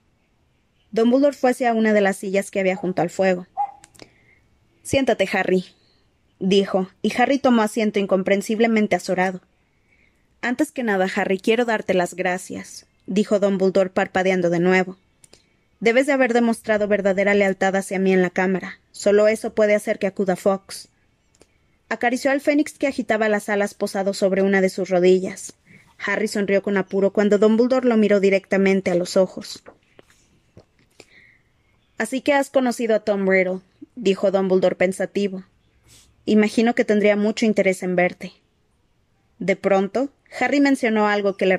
Dumbledore 0.91 1.35
fue 1.35 1.51
hacia 1.51 1.73
una 1.73 1.93
de 1.93 2.01
las 2.01 2.17
sillas 2.17 2.51
que 2.51 2.59
había 2.59 2.75
junto 2.75 3.01
al 3.01 3.09
fuego. 3.09 3.47
Siéntate, 4.83 5.27
Harry, 5.31 5.65
dijo, 6.39 6.89
y 7.01 7.13
Harry 7.19 7.39
tomó 7.39 7.61
asiento 7.61 7.99
incomprensiblemente 7.99 8.95
azorado. 8.95 9.41
Antes 10.41 10.71
que 10.71 10.83
nada, 10.83 11.07
Harry, 11.15 11.39
quiero 11.39 11.65
darte 11.65 11.93
las 11.93 12.15
gracias, 12.15 12.85
dijo 13.07 13.39
Dumbledore 13.39 13.89
parpadeando 13.89 14.49
de 14.49 14.59
nuevo. 14.59 14.97
Debes 15.79 16.05
de 16.07 16.13
haber 16.13 16.33
demostrado 16.33 16.87
verdadera 16.87 17.33
lealtad 17.33 17.75
hacia 17.75 17.99
mí 17.99 18.13
en 18.13 18.21
la 18.21 18.29
cámara. 18.29 18.79
Solo 18.91 19.27
eso 19.27 19.53
puede 19.53 19.75
hacer 19.75 19.99
que 19.99 20.07
acuda 20.07 20.35
Fox. 20.35 20.89
Acarició 21.89 22.31
al 22.31 22.41
fénix 22.41 22.77
que 22.77 22.87
agitaba 22.87 23.29
las 23.29 23.49
alas 23.49 23.73
posado 23.73 24.13
sobre 24.13 24.41
una 24.41 24.61
de 24.61 24.69
sus 24.69 24.89
rodillas. 24.89 25.53
Harry 26.05 26.27
sonrió 26.27 26.61
con 26.61 26.77
apuro 26.77 27.11
cuando 27.11 27.37
Dumbledore 27.37 27.87
lo 27.87 27.97
miró 27.97 28.19
directamente 28.19 28.91
a 28.91 28.95
los 28.95 29.17
ojos. 29.17 29.63
Así 31.97 32.21
que 32.21 32.33
has 32.33 32.49
conocido 32.49 32.95
a 32.95 32.99
Tom 32.99 33.27
Riddle, 33.27 33.61
dijo 33.95 34.31
Dumbledore 34.31 34.75
pensativo. 34.75 35.43
Imagino 36.25 36.75
que 36.75 36.85
tendría 36.85 37.15
mucho 37.15 37.45
interés 37.45 37.83
en 37.83 37.95
verte. 37.95 38.33
De 39.39 39.55
pronto, 39.55 40.09
Harry 40.39 40.59
mencionó 40.59 41.07
algo 41.07 41.37
que 41.37 41.45
le, 41.45 41.57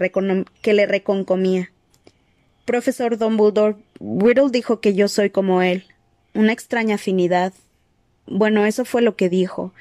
que 0.62 0.74
le 0.74 0.86
reconcomía. 0.86 1.70
Profesor 2.64 3.18
Dumbledore, 3.18 3.76
Riddle 4.00 4.50
dijo 4.50 4.80
que 4.80 4.94
yo 4.94 5.08
soy 5.08 5.30
como 5.30 5.62
él. 5.62 5.84
Una 6.34 6.52
extraña 6.52 6.96
afinidad. 6.96 7.52
Bueno, 8.26 8.64
eso 8.66 8.84
fue 8.84 9.02
lo 9.02 9.16
que 9.16 9.28
dijo. 9.28 9.72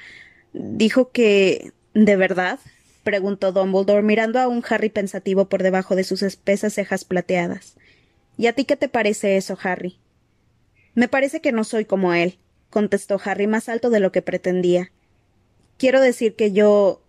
Dijo 0.54 1.12
que. 1.12 1.72
¿De 1.94 2.16
verdad? 2.16 2.60
Preguntó 3.04 3.52
Dumbledore, 3.52 4.02
mirando 4.02 4.40
a 4.40 4.48
un 4.48 4.64
Harry 4.70 4.90
pensativo 4.90 5.50
por 5.50 5.64
debajo 5.64 5.96
de 5.96 6.04
sus 6.04 6.24
espesas 6.24 6.74
cejas 6.74 7.06
plateadas. 7.06 7.76
¿Y 8.38 8.48
a 8.48 8.54
ti 8.54 8.66
qué 8.66 8.76
te 8.76 8.90
parece 8.90 9.38
eso, 9.38 9.58
Harry? 9.62 10.00
Me 10.96 11.08
parece 11.08 11.42
que 11.42 11.52
no 11.52 11.64
soy 11.64 11.86
como 11.86 12.14
él, 12.14 12.38
contestó 12.70 13.20
Harry 13.24 13.48
más 13.48 13.70
alto 13.70 13.90
de 13.90 14.00
lo 14.00 14.12
que 14.12 14.22
pretendía. 14.22 14.92
Quiero 15.78 16.02
decir 16.02 16.36
que 16.36 16.52
yo. 16.52 17.02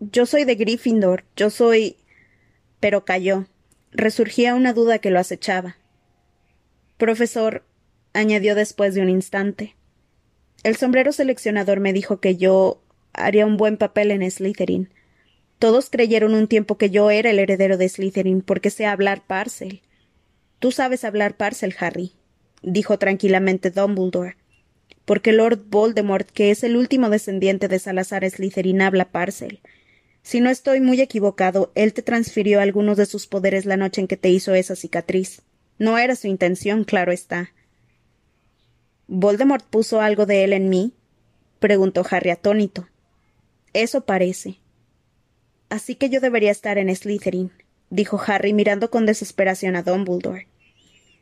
yo 0.00 0.26
soy 0.26 0.44
de 0.44 0.54
Gryffindor, 0.54 1.24
yo 1.36 1.50
soy. 1.50 1.96
pero 2.80 3.04
calló. 3.04 3.46
Resurgía 3.92 4.54
una 4.54 4.72
duda 4.72 4.98
que 4.98 5.10
lo 5.10 5.20
acechaba. 5.20 5.76
Profesor, 6.96 7.64
añadió 8.14 8.54
después 8.54 8.94
de 8.94 9.02
un 9.02 9.10
instante. 9.10 9.76
El 10.62 10.76
sombrero 10.76 11.12
seleccionador 11.12 11.80
me 11.80 11.92
dijo 11.92 12.20
que 12.20 12.36
yo 12.36 12.80
haría 13.12 13.44
un 13.44 13.56
buen 13.56 13.76
papel 13.76 14.10
en 14.12 14.28
Slytherin. 14.30 14.88
Todos 15.62 15.90
creyeron 15.90 16.34
un 16.34 16.48
tiempo 16.48 16.76
que 16.76 16.90
yo 16.90 17.08
era 17.12 17.30
el 17.30 17.38
heredero 17.38 17.76
de 17.76 17.88
Slytherin 17.88 18.42
porque 18.42 18.68
sé 18.68 18.84
hablar 18.84 19.22
Parcel. 19.24 19.80
Tú 20.58 20.72
sabes 20.72 21.04
hablar 21.04 21.36
Parcel, 21.36 21.72
Harry, 21.78 22.14
dijo 22.62 22.98
tranquilamente 22.98 23.70
Dumbledore, 23.70 24.34
porque 25.04 25.30
Lord 25.30 25.60
Voldemort, 25.68 26.28
que 26.28 26.50
es 26.50 26.64
el 26.64 26.76
último 26.76 27.10
descendiente 27.10 27.68
de 27.68 27.78
Salazar 27.78 28.28
Slytherin, 28.28 28.82
habla 28.82 29.12
Parcel. 29.12 29.60
Si 30.24 30.40
no 30.40 30.50
estoy 30.50 30.80
muy 30.80 31.00
equivocado, 31.00 31.70
él 31.76 31.92
te 31.92 32.02
transfirió 32.02 32.60
algunos 32.60 32.96
de 32.96 33.06
sus 33.06 33.28
poderes 33.28 33.64
la 33.64 33.76
noche 33.76 34.00
en 34.00 34.08
que 34.08 34.16
te 34.16 34.30
hizo 34.30 34.54
esa 34.54 34.74
cicatriz. 34.74 35.42
No 35.78 35.96
era 35.96 36.16
su 36.16 36.26
intención, 36.26 36.82
claro 36.82 37.12
está. 37.12 37.52
¿Voldemort 39.06 39.64
puso 39.64 40.00
algo 40.00 40.26
de 40.26 40.42
él 40.42 40.54
en 40.54 40.68
mí? 40.68 40.92
preguntó 41.60 42.04
Harry 42.10 42.30
atónito. 42.30 42.88
Eso 43.72 44.00
parece. 44.00 44.58
Así 45.72 45.94
que 45.94 46.10
yo 46.10 46.20
debería 46.20 46.50
estar 46.50 46.76
en 46.76 46.94
Slytherin, 46.94 47.50
dijo 47.88 48.20
Harry 48.26 48.52
mirando 48.52 48.90
con 48.90 49.06
desesperación 49.06 49.74
a 49.74 49.82
Dumbledore. 49.82 50.46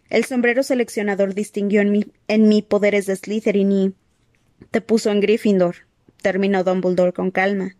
El 0.09 0.25
sombrero 0.25 0.65
seleccionador 0.65 1.35
distinguió 1.35 1.83
en 1.83 2.49
mí, 2.49 2.63
poderes 2.63 3.07
de 3.07 3.15
Slytherin 3.15 3.71
y 3.71 3.95
te 4.73 4.81
puso 4.81 5.13
en 5.13 5.21
Gryffindor, 5.21 5.87
terminó 6.21 6.65
Dumbledore 6.65 7.13
con 7.13 7.31
calma. 7.31 7.77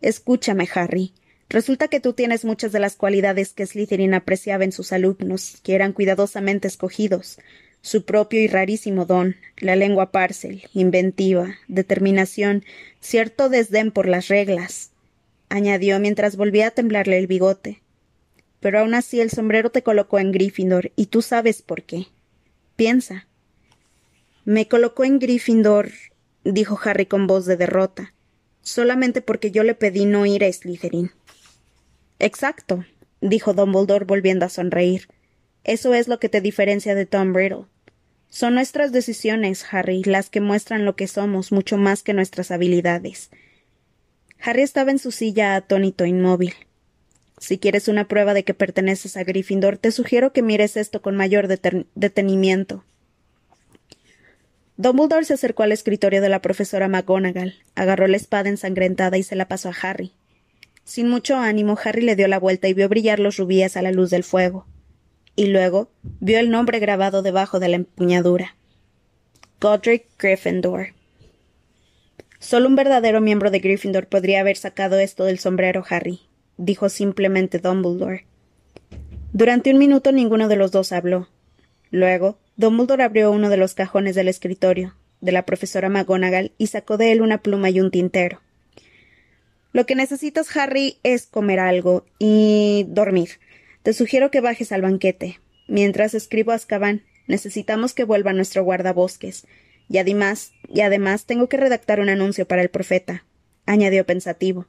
Escúchame, 0.00 0.66
Harry. 0.74 1.12
Resulta 1.50 1.88
que 1.88 2.00
tú 2.00 2.14
tienes 2.14 2.46
muchas 2.46 2.72
de 2.72 2.80
las 2.80 2.96
cualidades 2.96 3.52
que 3.52 3.66
Slytherin 3.66 4.14
apreciaba 4.14 4.64
en 4.64 4.72
sus 4.72 4.94
alumnos, 4.94 5.58
que 5.62 5.74
eran 5.74 5.92
cuidadosamente 5.92 6.68
escogidos. 6.68 7.38
su 7.82 8.04
propio 8.06 8.40
y 8.40 8.46
rarísimo 8.46 9.04
don, 9.04 9.36
la 9.58 9.76
lengua 9.76 10.10
parcel, 10.12 10.62
inventiva, 10.72 11.56
determinación, 11.68 12.64
cierto 13.00 13.48
desdén 13.48 13.90
por 13.90 14.06
las 14.06 14.28
reglas, 14.28 14.91
añadió 15.52 16.00
mientras 16.00 16.36
volvía 16.36 16.68
a 16.68 16.70
temblarle 16.70 17.18
el 17.18 17.26
bigote. 17.26 17.82
Pero 18.60 18.80
aún 18.80 18.94
así 18.94 19.20
el 19.20 19.30
sombrero 19.30 19.70
te 19.70 19.82
colocó 19.82 20.18
en 20.18 20.32
Gryffindor, 20.32 20.92
y 20.96 21.06
tú 21.06 21.20
sabes 21.20 21.62
por 21.62 21.82
qué. 21.82 22.06
Piensa. 22.74 23.26
Me 24.44 24.66
colocó 24.66 25.04
en 25.04 25.18
Gryffindor, 25.18 25.90
dijo 26.42 26.78
Harry 26.82 27.06
con 27.06 27.26
voz 27.26 27.44
de 27.44 27.56
derrota, 27.56 28.14
solamente 28.62 29.20
porque 29.20 29.50
yo 29.50 29.62
le 29.62 29.74
pedí 29.74 30.06
no 30.06 30.24
ir 30.24 30.42
a 30.42 30.52
Slytherin. 30.52 31.10
Exacto, 32.18 32.84
dijo 33.20 33.52
Dumbledore 33.52 34.06
volviendo 34.06 34.46
a 34.46 34.48
sonreír. 34.48 35.08
Eso 35.64 35.92
es 35.92 36.08
lo 36.08 36.18
que 36.18 36.28
te 36.28 36.40
diferencia 36.40 36.94
de 36.94 37.06
Tom 37.06 37.34
Riddle. 37.34 37.66
Son 38.30 38.54
nuestras 38.54 38.90
decisiones, 38.90 39.66
Harry, 39.70 40.02
las 40.04 40.30
que 40.30 40.40
muestran 40.40 40.86
lo 40.86 40.96
que 40.96 41.06
somos 41.06 41.52
mucho 41.52 41.76
más 41.76 42.02
que 42.02 42.14
nuestras 42.14 42.50
habilidades. 42.50 43.30
Harry 44.44 44.62
estaba 44.62 44.90
en 44.90 44.98
su 44.98 45.12
silla 45.12 45.54
atónito 45.54 46.04
inmóvil. 46.04 46.54
Si 47.38 47.58
quieres 47.58 47.88
una 47.88 48.08
prueba 48.08 48.34
de 48.34 48.44
que 48.44 48.54
perteneces 48.54 49.16
a 49.16 49.24
Gryffindor, 49.24 49.78
te 49.78 49.92
sugiero 49.92 50.32
que 50.32 50.42
mires 50.42 50.76
esto 50.76 51.00
con 51.00 51.16
mayor 51.16 51.46
detenimiento. 51.48 52.84
Dumbledore 54.76 55.24
se 55.24 55.34
acercó 55.34 55.62
al 55.62 55.70
escritorio 55.70 56.20
de 56.20 56.28
la 56.28 56.42
profesora 56.42 56.88
McGonagall, 56.88 57.54
agarró 57.76 58.08
la 58.08 58.16
espada 58.16 58.48
ensangrentada 58.48 59.16
y 59.16 59.22
se 59.22 59.36
la 59.36 59.46
pasó 59.46 59.68
a 59.68 59.76
Harry. 59.80 60.12
Sin 60.84 61.08
mucho 61.08 61.36
ánimo, 61.36 61.78
Harry 61.84 62.02
le 62.02 62.16
dio 62.16 62.26
la 62.26 62.40
vuelta 62.40 62.66
y 62.66 62.74
vio 62.74 62.88
brillar 62.88 63.20
los 63.20 63.36
rubíes 63.36 63.76
a 63.76 63.82
la 63.82 63.92
luz 63.92 64.10
del 64.10 64.24
fuego. 64.24 64.66
Y 65.36 65.46
luego 65.46 65.90
vio 66.20 66.40
el 66.40 66.50
nombre 66.50 66.80
grabado 66.80 67.22
debajo 67.22 67.60
de 67.60 67.68
la 67.68 67.76
empuñadura. 67.76 68.56
Godric 69.60 70.06
Gryffindor. 70.18 70.88
Solo 72.42 72.66
un 72.66 72.74
verdadero 72.74 73.20
miembro 73.20 73.52
de 73.52 73.60
Gryffindor 73.60 74.08
podría 74.08 74.40
haber 74.40 74.56
sacado 74.56 74.98
esto 74.98 75.24
del 75.24 75.38
sombrero, 75.38 75.84
Harry, 75.88 76.22
dijo 76.56 76.88
simplemente 76.88 77.60
Dumbledore. 77.60 78.26
Durante 79.32 79.70
un 79.70 79.78
minuto 79.78 80.10
ninguno 80.10 80.48
de 80.48 80.56
los 80.56 80.72
dos 80.72 80.90
habló. 80.90 81.28
Luego, 81.92 82.40
Dumbledore 82.56 83.04
abrió 83.04 83.30
uno 83.30 83.48
de 83.48 83.58
los 83.58 83.74
cajones 83.74 84.16
del 84.16 84.26
escritorio 84.26 84.96
de 85.20 85.30
la 85.30 85.46
profesora 85.46 85.88
McGonagall 85.88 86.50
y 86.58 86.66
sacó 86.66 86.96
de 86.96 87.12
él 87.12 87.22
una 87.22 87.42
pluma 87.42 87.70
y 87.70 87.80
un 87.80 87.92
tintero. 87.92 88.40
Lo 89.72 89.86
que 89.86 89.94
necesitas, 89.94 90.54
Harry, 90.56 90.98
es 91.04 91.26
comer 91.26 91.60
algo 91.60 92.04
y 92.18 92.86
dormir. 92.88 93.38
Te 93.84 93.92
sugiero 93.92 94.32
que 94.32 94.40
bajes 94.40 94.72
al 94.72 94.82
banquete. 94.82 95.38
Mientras 95.68 96.12
escribo 96.12 96.50
a 96.50 96.56
Azkaban, 96.56 97.04
necesitamos 97.28 97.94
que 97.94 98.02
vuelva 98.02 98.32
nuestro 98.32 98.64
guardabosques. 98.64 99.46
Y 99.92 99.98
además, 99.98 100.54
y 100.70 100.80
además 100.80 101.26
tengo 101.26 101.50
que 101.50 101.58
redactar 101.58 102.00
un 102.00 102.08
anuncio 102.08 102.48
para 102.48 102.62
el 102.62 102.70
profeta, 102.70 103.26
añadió 103.66 104.06
pensativo. 104.06 104.66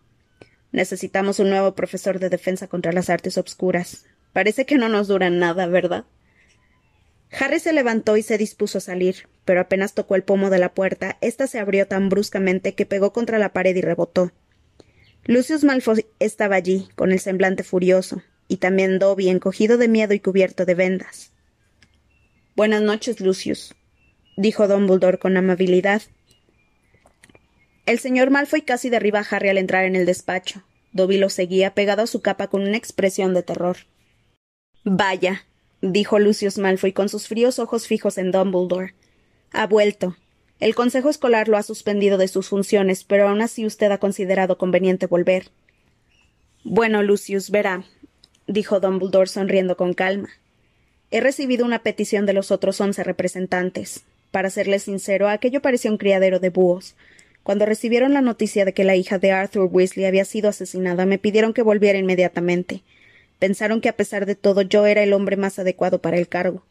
Necesitamos 0.73 1.39
un 1.39 1.49
nuevo 1.49 1.75
profesor 1.75 2.19
de 2.19 2.27
defensa 2.27 2.67
contra 2.67 2.91
las 2.91 3.09
artes 3.09 3.37
obscuras. 3.37 4.03
Parece 4.33 4.65
que 4.65 4.77
no 4.77 4.89
nos 4.89 5.07
duran 5.07 5.39
nada, 5.39 5.65
¿verdad? 5.67 6.03
Harry 7.39 7.61
se 7.61 7.71
levantó 7.71 8.17
y 8.17 8.21
se 8.21 8.37
dispuso 8.37 8.79
a 8.79 8.81
salir, 8.81 9.29
pero 9.45 9.61
apenas 9.61 9.93
tocó 9.93 10.15
el 10.15 10.23
pomo 10.23 10.49
de 10.49 10.59
la 10.59 10.73
puerta, 10.73 11.17
ésta 11.21 11.47
se 11.47 11.57
abrió 11.57 11.87
tan 11.87 12.09
bruscamente 12.09 12.75
que 12.75 12.85
pegó 12.85 13.13
contra 13.13 13.39
la 13.39 13.53
pared 13.53 13.73
y 13.77 13.81
rebotó. 13.81 14.33
Lucius 15.23 15.63
Malfoy 15.63 16.05
estaba 16.19 16.57
allí, 16.57 16.89
con 16.95 17.13
el 17.13 17.21
semblante 17.21 17.63
furioso, 17.63 18.21
y 18.49 18.57
también 18.57 18.99
Dobby 18.99 19.29
encogido 19.29 19.77
de 19.77 19.87
miedo 19.87 20.13
y 20.13 20.19
cubierto 20.19 20.65
de 20.65 20.75
vendas. 20.75 21.31
Buenas 22.57 22.81
noches, 22.81 23.21
Lucius, 23.21 23.73
dijo 24.37 24.67
Dumbledore 24.67 25.19
con 25.19 25.37
amabilidad. 25.37 26.01
El 27.85 27.99
señor 27.99 28.29
Malfoy 28.29 28.61
casi 28.61 28.89
derriba 28.89 29.19
a 29.19 29.27
Harry 29.29 29.49
al 29.49 29.57
entrar 29.57 29.85
en 29.85 29.95
el 29.95 30.05
despacho. 30.05 30.63
Dobby 30.93 31.17
lo 31.17 31.29
seguía 31.29 31.73
pegado 31.73 32.03
a 32.03 32.07
su 32.07 32.21
capa 32.21 32.47
con 32.47 32.61
una 32.61 32.77
expresión 32.77 33.33
de 33.33 33.43
terror. 33.43 33.77
Vaya, 34.83 35.45
dijo 35.81 36.19
Lucius 36.19 36.57
Malfoy 36.57 36.93
con 36.93 37.09
sus 37.09 37.27
fríos 37.27 37.59
ojos 37.59 37.87
fijos 37.87 38.17
en 38.17 38.31
Dumbledore. 38.31 38.93
Ha 39.51 39.67
vuelto. 39.67 40.15
El 40.59 40.75
Consejo 40.75 41.09
Escolar 41.09 41.49
lo 41.49 41.57
ha 41.57 41.63
suspendido 41.63 42.17
de 42.17 42.27
sus 42.27 42.47
funciones, 42.47 43.03
pero 43.03 43.27
aún 43.27 43.41
así 43.41 43.65
usted 43.65 43.91
ha 43.91 43.97
considerado 43.97 44.57
conveniente 44.57 45.07
volver. 45.07 45.49
Bueno, 46.63 47.03
Lucius, 47.03 47.49
verá, 47.49 47.83
dijo 48.47 48.79
Dumbledore 48.79 49.27
sonriendo 49.27 49.75
con 49.75 49.93
calma. 49.93 50.29
He 51.11 51.19
recibido 51.19 51.65
una 51.65 51.79
petición 51.79 52.25
de 52.25 52.33
los 52.33 52.49
otros 52.51 52.79
once 52.79 53.03
representantes. 53.03 54.05
Para 54.33 54.49
serles 54.49 54.81
sincero, 54.81 55.29
aquello 55.29 55.61
parecía 55.61 55.91
un 55.91 55.99
criadero 55.99 56.39
de 56.39 56.49
búhos. 56.49 56.95
Cuando 57.43 57.67
recibieron 57.67 58.13
la 58.13 58.21
noticia 58.21 58.65
de 58.65 58.73
que 58.73 58.83
la 58.83 58.95
hija 58.95 59.19
de 59.19 59.29
Arthur 59.29 59.69
Weasley 59.71 60.07
había 60.07 60.25
sido 60.25 60.49
asesinada, 60.49 61.05
me 61.05 61.19
pidieron 61.19 61.53
que 61.53 61.61
volviera 61.61 61.99
inmediatamente. 61.99 62.81
Pensaron 63.37 63.79
que 63.79 63.89
a 63.89 63.95
pesar 63.95 64.25
de 64.25 64.33
todo 64.33 64.63
yo 64.63 64.87
era 64.87 65.03
el 65.03 65.13
hombre 65.13 65.37
más 65.37 65.59
adecuado 65.59 66.01
para 66.01 66.17
el 66.17 66.27
cargo. 66.27 66.63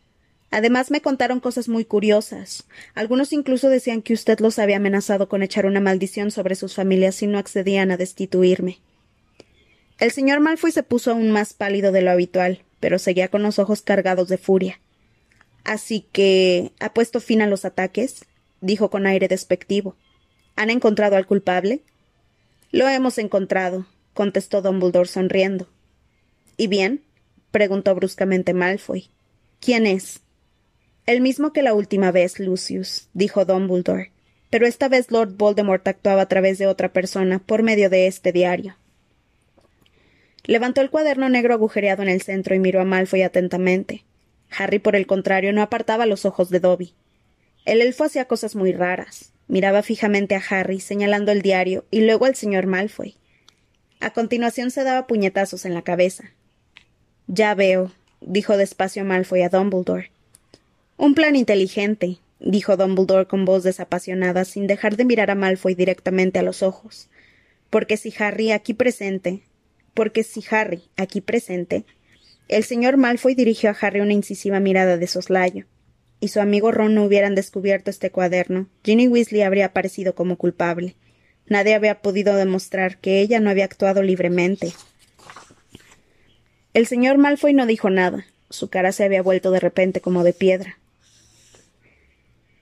Además 0.51 0.91
me 0.91 1.03
contaron 1.03 1.39
cosas 1.39 1.69
muy 1.69 1.85
curiosas. 1.85 2.65
Algunos 2.97 3.33
incluso 3.33 3.69
decían 3.69 4.03
que 4.03 4.15
usted 4.15 4.41
los 4.41 4.59
había 4.59 4.79
amenazado 4.79 5.29
con 5.29 5.45
echar 5.45 5.65
una 5.65 5.79
maldición 5.79 6.33
sobre 6.33 6.57
sus 6.57 6.75
familias 6.75 7.15
si 7.15 7.29
no 7.29 7.39
accedían 7.39 7.93
a 7.93 7.97
destituirme. 7.97 8.81
El 10.01 10.11
señor 10.11 10.41
Malfoy 10.41 10.73
se 10.73 10.83
puso 10.83 11.13
aún 11.13 11.31
más 11.31 11.55
pálido 11.55 11.93
de 11.93 12.03
lo 12.03 12.11
habitual, 12.11 12.65
pero 12.81 12.99
seguía 12.99 13.29
con 13.29 13.45
los 13.45 13.61
ojos 13.61 13.83
cargados 13.83 14.27
de 14.27 14.39
furia. 14.39 14.81
Así 15.65 16.07
que. 16.13 16.73
¿Ha 16.81 16.93
puesto 16.95 17.21
fin 17.21 17.43
a 17.43 17.47
los 17.47 17.65
ataques? 17.65 18.25
dijo 18.61 18.91
con 18.91 19.07
aire 19.07 19.29
despectivo. 19.29 19.97
¿Han 20.57 20.71
encontrado 20.71 21.17
al 21.17 21.27
culpable? 21.27 21.83
Lo 22.71 22.89
hemos 22.89 23.19
encontrado, 23.19 23.87
contestó 24.15 24.63
Dumbledore 24.63 25.09
sonriendo. 25.09 25.69
¿Y 26.57 26.69
bien? 26.69 27.03
preguntó 27.51 27.95
bruscamente 27.95 28.55
Malfoy. 28.55 29.11
¿Quién 29.61 29.87
es? 29.87 30.21
El 31.07 31.21
mismo 31.21 31.53
que 31.53 31.63
la 31.63 31.75
última 31.75 32.13
vez, 32.13 32.39
Lucius, 32.39 33.09
dijo 33.13 33.45
Dumbledore. 33.45 34.13
Pero 34.51 34.67
esta 34.67 34.89
vez 34.89 35.11
Lord 35.11 35.37
Voldemort 35.37 35.87
actuaba 35.87 36.23
a 36.23 36.29
través 36.29 36.59
de 36.59 36.67
otra 36.67 36.93
persona, 36.93 37.39
por 37.39 37.63
medio 37.63 37.91
de 37.91 38.07
este 38.07 38.33
diario. 38.33 38.77
Levantó 40.45 40.81
el 40.81 40.91
cuaderno 40.91 41.29
negro 41.29 41.55
agujereado 41.55 42.03
en 42.03 42.09
el 42.09 42.23
centro 42.23 42.55
y 42.55 42.59
miró 42.59 42.81
a 42.81 42.85
Malfoy 42.85 43.23
atentamente. 43.23 44.05
Harry, 44.57 44.79
por 44.79 44.97
el 44.97 45.07
contrario, 45.07 45.53
no 45.53 45.63
apartaba 45.63 46.07
los 46.07 46.25
ojos 46.25 46.51
de 46.51 46.61
Dobby. 46.61 46.95
El 47.65 47.81
elfo 47.81 48.05
hacía 48.05 48.27
cosas 48.27 48.57
muy 48.57 48.73
raras. 48.73 49.33
Miraba 49.49 49.83
fijamente 49.83 50.35
a 50.35 50.43
Harry, 50.51 50.81
señalando 50.81 51.33
el 51.33 51.43
diario, 51.43 51.85
y 51.91 52.01
luego 52.01 52.25
al 52.25 52.35
señor 52.35 52.67
Malfoy. 52.67 53.17
A 54.01 54.11
continuación 54.11 54.71
se 54.71 54.83
daba 54.83 55.07
puñetazos 55.07 55.65
en 55.65 55.75
la 55.75 55.83
cabeza. 55.83 56.25
Ya 57.27 57.55
veo, 57.55 57.93
dijo 58.21 58.57
despacio 58.57 59.05
Malfoy 59.05 59.43
a 59.43 59.49
Dumbledore. 59.49 60.11
Un 60.97 61.15
plan 61.15 61.37
inteligente, 61.37 62.19
dijo 62.41 62.77
Dumbledore 62.77 63.27
con 63.27 63.45
voz 63.45 63.63
desapasionada, 63.63 64.45
sin 64.45 64.67
dejar 64.67 64.97
de 64.97 65.05
mirar 65.05 65.31
a 65.31 65.35
Malfoy 65.35 65.75
directamente 65.75 66.39
a 66.39 66.43
los 66.43 66.63
ojos. 66.63 67.09
Porque 67.71 67.97
si 67.97 68.13
Harry 68.19 68.51
aquí 68.51 68.75
presente, 68.75 69.43
porque 69.95 70.25
si 70.25 70.43
Harry 70.51 70.83
aquí 70.97 71.21
presente, 71.21 71.85
el 72.53 72.65
señor 72.65 72.97
Malfoy 72.97 73.35
dirigió 73.35 73.71
a 73.71 73.77
Harry 73.81 74.01
una 74.01 74.13
incisiva 74.13 74.61
mirada 74.61 74.97
de 74.97 75.07
soslayo. 75.07 75.67
Y 76.21 76.29
su 76.29 76.41
amigo 76.41 76.71
Ron 76.71 76.95
no 76.95 77.05
hubieran 77.05 77.35
descubierto 77.35 77.91
este 77.91 78.11
cuaderno, 78.11 78.69
Ginny 78.85 79.09
Weasley 79.09 79.43
habría 79.43 79.67
aparecido 79.67 80.15
como 80.15 80.37
culpable. 80.37 80.95
Nadie 81.47 81.75
había 81.75 82.01
podido 82.01 82.37
demostrar 82.37 82.99
que 82.99 83.21
ella 83.21 83.41
no 83.41 83.51
había 83.51 83.65
actuado 83.65 84.03
libremente. 84.03 84.73
El 86.75 86.87
señor 86.87 87.19
Malfoy 87.19 87.55
no 87.55 87.67
dijo 87.67 87.91
nada. 87.91 88.25
Su 88.51 88.69
cara 88.69 88.93
se 88.93 89.05
había 89.05 89.23
vuelto 89.23 89.51
de 89.51 89.61
repente 89.61 90.01
como 90.01 90.25
de 90.25 90.33
piedra. 90.33 90.79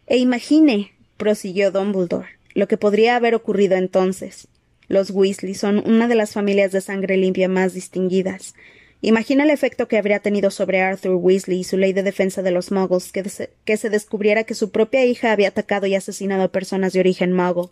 E 0.07 0.19
imagine, 0.19 0.93
prosiguió 1.17 1.71
Dumbledore, 1.71 2.29
lo 2.55 2.67
que 2.67 2.77
podría 2.77 3.17
haber 3.17 3.35
ocurrido 3.35 3.77
entonces. 3.77 4.49
Los 4.89 5.11
Weasley 5.11 5.55
son 5.55 5.79
una 5.87 6.09
de 6.09 6.17
las 6.17 6.33
familias 6.33 6.73
de 6.73 6.81
sangre 6.81 7.17
limpia 7.17 7.49
más 7.49 7.75
distinguidas. 7.75 8.55
Imagina 9.03 9.45
el 9.45 9.51
efecto 9.51 9.89
que 9.89 9.97
habría 9.97 10.21
tenido 10.21 10.51
sobre 10.51 10.83
Arthur 10.83 11.15
Weasley 11.15 11.61
y 11.61 11.65
su 11.65 11.79
ley 11.79 11.95
de 11.95 12.03
defensa 12.03 12.43
de 12.43 12.51
los 12.51 12.71
muggles 12.71 13.13
que, 13.13 13.77
se 13.77 13.91
descubriera 13.91 14.45
que 14.45 14.55
su 14.55 14.71
propia 14.71 15.07
hija 15.07 15.33
había 15.33 15.49
atacado 15.49 15.87
y 15.87 15.95
asesinado 15.95 16.43
a 16.43 16.53
personas 16.53 16.93
de 16.93 17.01
origen 17.01 17.33
muggle. 17.33 17.71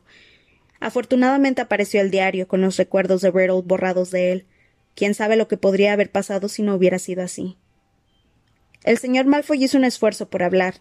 Afortunadamente 0.80 1.60
apareció 1.60 2.00
el 2.00 2.10
diario 2.10 2.48
con 2.48 2.62
los 2.62 2.78
recuerdos 2.78 3.20
de 3.20 3.30
Riddle 3.30 3.62
borrados 3.62 4.10
de 4.10 4.32
él. 4.32 4.46
Quién 4.94 5.12
sabe 5.12 5.36
lo 5.36 5.48
que 5.48 5.58
podría 5.58 5.92
haber 5.92 6.10
pasado 6.10 6.48
si 6.48 6.62
no 6.62 6.74
hubiera 6.74 6.98
sido 6.98 7.22
así. 7.22 7.58
El 8.84 8.96
señor 8.96 9.26
Malfoy 9.26 9.62
hizo 9.62 9.76
un 9.76 9.84
esfuerzo 9.84 10.30
por 10.30 10.42
hablar. 10.42 10.76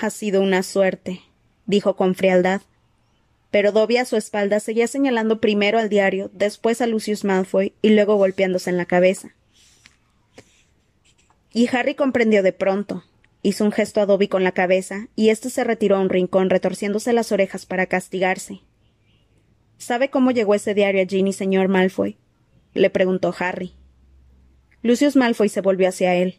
Ha 0.00 0.08
sido 0.08 0.40
una 0.40 0.62
suerte, 0.62 1.20
dijo 1.66 1.96
con 1.96 2.14
frialdad. 2.14 2.62
Pero 3.50 3.72
Dobby 3.72 3.98
a 3.98 4.04
su 4.06 4.16
espalda 4.16 4.58
seguía 4.60 4.86
señalando 4.86 5.40
primero 5.40 5.78
al 5.78 5.88
diario, 5.88 6.30
después 6.32 6.80
a 6.80 6.86
Lucius 6.86 7.24
Malfoy 7.24 7.74
y 7.82 7.90
luego 7.90 8.16
golpeándose 8.16 8.70
en 8.70 8.76
la 8.76 8.86
cabeza. 8.86 9.34
Y 11.52 11.68
Harry 11.74 11.94
comprendió 11.94 12.42
de 12.42 12.52
pronto. 12.52 13.04
Hizo 13.42 13.64
un 13.64 13.72
gesto 13.72 14.00
a 14.00 14.06
Dobby 14.06 14.28
con 14.28 14.44
la 14.44 14.52
cabeza, 14.52 15.08
y 15.16 15.30
éste 15.30 15.50
se 15.50 15.64
retiró 15.64 15.96
a 15.96 16.00
un 16.00 16.10
rincón 16.10 16.50
retorciéndose 16.50 17.12
las 17.12 17.32
orejas 17.32 17.66
para 17.66 17.86
castigarse. 17.86 18.60
¿Sabe 19.78 20.10
cómo 20.10 20.30
llegó 20.30 20.54
ese 20.54 20.74
diario 20.74 21.02
a 21.02 21.06
Ginny, 21.06 21.32
señor 21.32 21.68
Malfoy? 21.68 22.18
le 22.74 22.90
preguntó 22.90 23.34
Harry. 23.38 23.72
Lucius 24.82 25.16
Malfoy 25.16 25.48
se 25.48 25.62
volvió 25.62 25.88
hacia 25.88 26.14
él. 26.14 26.36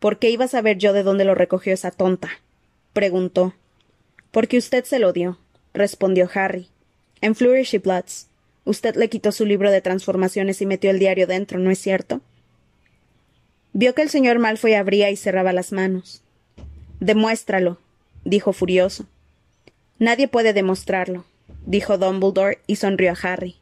¿Por 0.00 0.18
qué 0.18 0.30
iba 0.30 0.46
a 0.46 0.48
saber 0.48 0.78
yo 0.78 0.92
de 0.92 1.04
dónde 1.04 1.24
lo 1.24 1.34
recogió 1.34 1.72
esa 1.72 1.92
tonta? 1.92 2.30
preguntó. 2.92 3.54
Porque 4.32 4.58
usted 4.58 4.84
se 4.84 4.98
lo 4.98 5.12
dio, 5.12 5.38
respondió 5.72 6.28
Harry. 6.34 6.68
En 7.20 7.36
Flourish 7.36 7.74
y 7.74 7.78
Bloods. 7.78 8.28
Usted 8.64 8.96
le 8.96 9.08
quitó 9.08 9.30
su 9.30 9.46
libro 9.46 9.70
de 9.70 9.80
transformaciones 9.80 10.60
y 10.60 10.66
metió 10.66 10.90
el 10.90 10.98
diario 10.98 11.26
dentro, 11.26 11.58
¿no 11.58 11.70
es 11.70 11.78
cierto? 11.78 12.20
Vio 13.74 13.94
que 13.94 14.02
el 14.02 14.10
señor 14.10 14.38
Malfoy 14.38 14.74
abría 14.74 15.10
y 15.10 15.16
cerraba 15.16 15.52
las 15.54 15.72
manos. 15.72 16.22
Demuéstralo, 17.00 17.78
dijo 18.24 18.52
furioso. 18.52 19.06
Nadie 19.98 20.28
puede 20.28 20.52
demostrarlo, 20.52 21.24
dijo 21.64 21.96
Dumbledore 21.96 22.58
y 22.66 22.76
sonrió 22.76 23.12
a 23.12 23.16
Harry, 23.22 23.56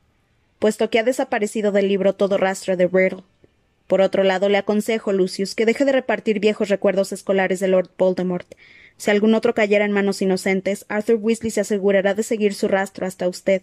puesto 0.59 0.91
que 0.91 0.99
ha 0.99 1.05
desaparecido 1.05 1.71
del 1.71 1.87
libro 1.87 2.15
todo 2.15 2.39
rastro 2.39 2.77
de 2.77 2.89
Riddle. 2.89 3.23
Por 3.87 4.01
otro 4.01 4.25
lado, 4.25 4.49
le 4.49 4.59
aconsejo, 4.59 5.13
Lucius, 5.13 5.55
que 5.55 5.67
deje 5.67 5.85
de 5.85 5.93
repartir 5.93 6.41
viejos 6.41 6.69
recuerdos 6.69 7.13
escolares 7.13 7.61
de 7.61 7.69
Lord 7.69 7.91
Voldemort. 7.97 8.47
Si 8.97 9.11
algún 9.11 9.35
otro 9.35 9.55
cayera 9.55 9.85
en 9.85 9.93
manos 9.93 10.23
inocentes, 10.23 10.87
Arthur 10.89 11.17
Weasley 11.17 11.51
se 11.51 11.61
asegurará 11.61 12.15
de 12.15 12.23
seguir 12.23 12.55
su 12.55 12.69
rastro 12.69 13.07
hasta 13.07 13.29
usted. 13.29 13.63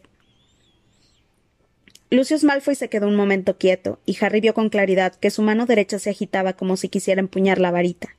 Lucius 2.09 2.45
Malfoy 2.45 2.75
se 2.75 2.89
quedó 2.89 3.07
un 3.07 3.15
momento 3.15 3.57
quieto, 3.57 3.99
y 4.05 4.17
Harry 4.21 4.39
vio 4.39 4.53
con 4.53 4.69
claridad 4.69 5.15
que 5.15 5.29
su 5.29 5.41
mano 5.41 5.65
derecha 5.65 5.99
se 5.99 6.09
agitaba 6.09 6.53
como 6.53 6.77
si 6.77 6.87
quisiera 6.87 7.19
empuñar 7.19 7.59
la 7.59 7.71
varita. 7.71 8.15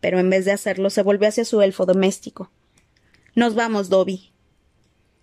Pero 0.00 0.18
en 0.18 0.28
vez 0.28 0.44
de 0.44 0.52
hacerlo, 0.52 0.90
se 0.90 1.02
volvió 1.02 1.28
hacia 1.28 1.46
su 1.46 1.62
elfo 1.62 1.86
doméstico. 1.86 2.50
Nos 3.34 3.54
vamos, 3.54 3.88
Dobby. 3.88 4.30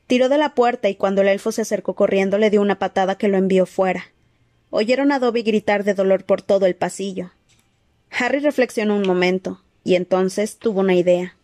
Tiró 0.07 0.29
de 0.29 0.37
la 0.37 0.55
puerta 0.55 0.89
y 0.89 0.95
cuando 0.95 1.21
el 1.21 1.27
elfo 1.27 1.51
se 1.51 1.61
acercó 1.61 1.93
corriendo 1.93 2.37
le 2.37 2.49
dio 2.49 2.61
una 2.61 2.79
patada 2.79 3.17
que 3.17 3.27
lo 3.27 3.37
envió 3.37 3.65
fuera. 3.65 4.05
Oyeron 4.69 5.11
a 5.11 5.19
Dobby 5.19 5.43
gritar 5.43 5.83
de 5.83 5.93
dolor 5.93 6.25
por 6.25 6.41
todo 6.41 6.65
el 6.65 6.75
pasillo. 6.75 7.31
Harry 8.09 8.39
reflexionó 8.39 8.95
un 8.95 9.05
momento, 9.05 9.61
y 9.83 9.95
entonces 9.95 10.57
tuvo 10.57 10.79
una 10.79 10.95
idea. 10.95 11.35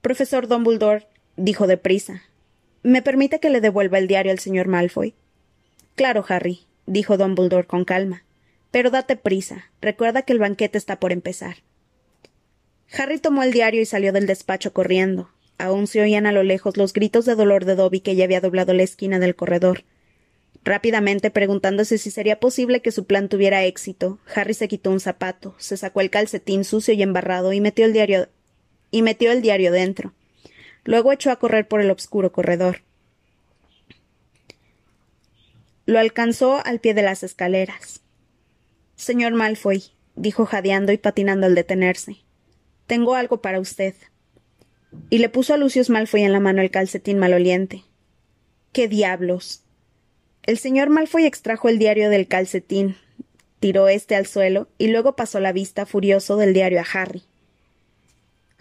Profesor 0.00 0.48
Dumbledore, 0.48 1.06
dijo 1.36 1.66
deprisa, 1.66 2.22
¿Me 2.82 3.00
permite 3.00 3.38
que 3.38 3.50
le 3.50 3.60
devuelva 3.60 3.98
el 3.98 4.08
diario 4.08 4.32
al 4.32 4.40
señor 4.40 4.66
Malfoy? 4.66 5.14
Claro, 5.94 6.24
Harry, 6.28 6.60
dijo 6.86 7.16
Dumbledore 7.16 7.66
con 7.66 7.84
calma. 7.84 8.24
Pero 8.70 8.90
date 8.90 9.16
prisa. 9.16 9.70
Recuerda 9.80 10.22
que 10.22 10.32
el 10.32 10.38
banquete 10.38 10.78
está 10.78 10.98
por 10.98 11.12
empezar. 11.12 11.58
Harry 12.92 13.18
tomó 13.18 13.42
el 13.42 13.52
diario 13.52 13.80
y 13.80 13.86
salió 13.86 14.12
del 14.12 14.26
despacho 14.26 14.72
corriendo. 14.72 15.30
Aún 15.58 15.86
se 15.86 16.00
oían 16.00 16.26
a 16.26 16.32
lo 16.32 16.42
lejos 16.42 16.76
los 16.76 16.92
gritos 16.92 17.24
de 17.24 17.36
dolor 17.36 17.64
de 17.64 17.76
Dobby 17.76 18.00
que 18.00 18.16
ya 18.16 18.24
había 18.24 18.40
doblado 18.40 18.74
la 18.74 18.82
esquina 18.82 19.18
del 19.18 19.36
corredor. 19.36 19.84
Rápidamente, 20.64 21.30
preguntándose 21.30 21.98
si 21.98 22.10
sería 22.10 22.40
posible 22.40 22.82
que 22.82 22.92
su 22.92 23.04
plan 23.06 23.28
tuviera 23.28 23.64
éxito, 23.64 24.18
Harry 24.34 24.54
se 24.54 24.68
quitó 24.68 24.90
un 24.90 25.00
zapato, 25.00 25.54
se 25.58 25.76
sacó 25.76 26.00
el 26.00 26.10
calcetín 26.10 26.64
sucio 26.64 26.94
y 26.94 27.02
embarrado 27.02 27.52
y 27.52 27.60
metió 27.60 27.84
el 27.84 27.92
diario 27.92 28.28
y 28.90 29.02
metió 29.02 29.32
el 29.32 29.42
diario 29.42 29.72
dentro. 29.72 30.12
Luego 30.84 31.12
echó 31.12 31.30
a 31.30 31.36
correr 31.36 31.68
por 31.68 31.80
el 31.80 31.90
obscuro 31.90 32.32
corredor. 32.32 32.82
Lo 35.86 35.98
alcanzó 35.98 36.64
al 36.64 36.80
pie 36.80 36.94
de 36.94 37.02
las 37.02 37.22
escaleras. 37.22 38.02
Señor 38.96 39.32
Malfoy, 39.32 39.84
dijo 40.14 40.46
jadeando 40.46 40.92
y 40.92 40.98
patinando 40.98 41.46
al 41.46 41.54
detenerse. 41.54 42.18
Tengo 42.86 43.14
algo 43.14 43.40
para 43.40 43.60
usted. 43.60 43.94
Y 45.10 45.18
le 45.18 45.28
puso 45.28 45.54
a 45.54 45.56
Lucius 45.56 45.90
Malfoy 45.90 46.22
en 46.22 46.32
la 46.32 46.40
mano 46.40 46.62
el 46.62 46.70
calcetín 46.70 47.18
maloliente. 47.18 47.84
¡Qué 48.72 48.88
diablos! 48.88 49.64
El 50.44 50.58
señor 50.58 50.90
Malfoy 50.90 51.24
extrajo 51.24 51.68
el 51.68 51.78
diario 51.78 52.10
del 52.10 52.26
calcetín, 52.26 52.96
tiró 53.60 53.86
este 53.88 54.16
al 54.16 54.26
suelo 54.26 54.68
y 54.76 54.88
luego 54.88 55.14
pasó 55.14 55.38
la 55.38 55.52
vista 55.52 55.86
furioso 55.86 56.36
del 56.36 56.52
diario 56.52 56.80
a 56.80 56.86
Harry. 56.92 57.22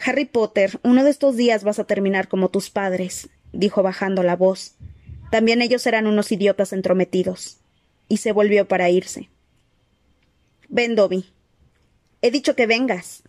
Harry 0.03 0.25
Potter, 0.25 0.79
uno 0.83 1.03
de 1.03 1.11
estos 1.11 1.35
días 1.35 1.63
vas 1.63 1.79
a 1.79 1.83
terminar 1.85 2.27
como 2.27 2.49
tus 2.49 2.69
padres, 2.69 3.29
dijo 3.53 3.83
bajando 3.83 4.23
la 4.23 4.35
voz. 4.35 4.75
También 5.29 5.61
ellos 5.61 5.85
eran 5.85 6.07
unos 6.07 6.31
idiotas 6.31 6.73
entrometidos. 6.73 7.57
Y 8.07 8.17
se 8.17 8.31
volvió 8.31 8.67
para 8.67 8.89
irse. 8.89 9.29
Ven, 10.67 10.95
Dobby. 10.95 11.25
He 12.21 12.31
dicho 12.31 12.55
que 12.55 12.67
vengas. 12.67 13.23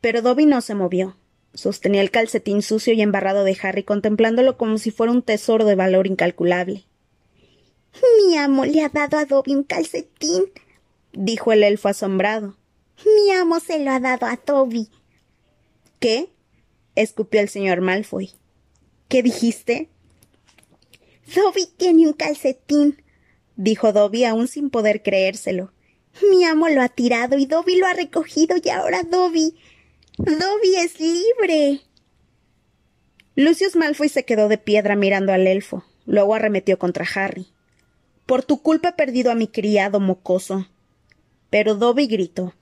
Pero 0.00 0.22
Dobby 0.22 0.46
no 0.46 0.60
se 0.60 0.74
movió. 0.74 1.16
Sostenía 1.54 2.00
el 2.00 2.10
calcetín 2.10 2.62
sucio 2.62 2.92
y 2.92 3.02
embarrado 3.02 3.44
de 3.44 3.56
Harry, 3.62 3.84
contemplándolo 3.84 4.56
como 4.56 4.78
si 4.78 4.90
fuera 4.90 5.12
un 5.12 5.22
tesoro 5.22 5.64
de 5.64 5.74
valor 5.74 6.06
incalculable. 6.06 6.84
Mi 8.16 8.36
amo 8.36 8.64
le 8.64 8.82
ha 8.82 8.88
dado 8.88 9.18
a 9.18 9.24
Dobby 9.24 9.54
un 9.54 9.64
calcetín, 9.64 10.44
dijo 11.12 11.52
el 11.52 11.62
elfo 11.62 11.88
asombrado. 11.88 12.56
Mi 13.04 13.32
amo 13.32 13.60
se 13.60 13.82
lo 13.84 13.90
ha 13.90 14.00
dado 14.00 14.26
a 14.26 14.38
Dobby. 14.44 14.88
¿Qué? 16.00 16.30
escupió 16.96 17.40
el 17.40 17.48
señor 17.48 17.82
Malfoy. 17.82 18.30
¿Qué 19.08 19.22
dijiste? 19.22 19.90
Dobby 21.34 21.66
tiene 21.76 22.06
un 22.06 22.14
calcetín, 22.14 23.02
dijo 23.56 23.92
Dobby 23.92 24.24
aún 24.24 24.48
sin 24.48 24.70
poder 24.70 25.02
creérselo. 25.02 25.72
Mi 26.30 26.44
amo 26.44 26.68
lo 26.68 26.80
ha 26.80 26.88
tirado 26.88 27.38
y 27.38 27.46
Dobby 27.46 27.76
lo 27.76 27.86
ha 27.86 27.92
recogido 27.92 28.56
y 28.62 28.68
ahora 28.70 29.02
Dobby. 29.02 29.56
Dobby 30.16 30.76
es 30.76 30.98
libre. 30.98 31.82
Lucius 33.36 33.76
Malfoy 33.76 34.08
se 34.08 34.24
quedó 34.24 34.48
de 34.48 34.58
piedra 34.58 34.96
mirando 34.96 35.32
al 35.32 35.46
elfo. 35.46 35.84
Luego 36.06 36.34
arremetió 36.34 36.78
contra 36.78 37.06
Harry. 37.14 37.48
Por 38.26 38.42
tu 38.42 38.62
culpa 38.62 38.90
he 38.90 38.92
perdido 38.94 39.30
a 39.30 39.34
mi 39.34 39.48
criado 39.48 40.00
mocoso. 40.00 40.66
Pero 41.50 41.74
Dobby 41.74 42.06
gritó. 42.06 42.54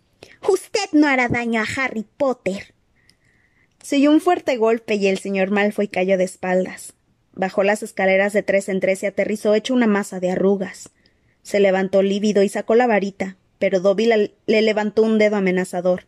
Usted 0.49 0.91
no 0.93 1.07
hará 1.07 1.29
daño 1.29 1.61
a 1.61 1.67
Harry 1.77 2.05
Potter. 2.17 2.75
Se 3.83 4.09
un 4.09 4.21
fuerte 4.21 4.57
golpe 4.57 4.97
y 4.97 5.07
el 5.07 5.19
señor 5.19 5.51
Malfoy 5.51 5.89
cayó 5.89 6.19
de 6.19 6.25
espaldas. 6.25 6.95
Bajó 7.33 7.63
las 7.63 7.83
escaleras 7.83 8.33
de 8.33 8.43
tres 8.43 8.69
en 8.69 8.81
tres 8.81 9.03
y 9.03 9.07
aterrizó 9.07 9.55
hecho 9.55 9.73
una 9.73 9.87
masa 9.87 10.19
de 10.19 10.33
arrugas. 10.33 10.91
Se 11.43 11.61
levantó 11.61 12.03
lívido 12.03 12.43
y 12.43 12.49
sacó 12.49 12.75
la 12.75 12.87
varita, 12.87 13.37
pero 13.59 13.81
Dobby 13.81 14.07
le 14.47 14.63
levantó 14.63 15.03
un 15.03 15.19
dedo 15.19 15.37
amenazador. 15.37 16.07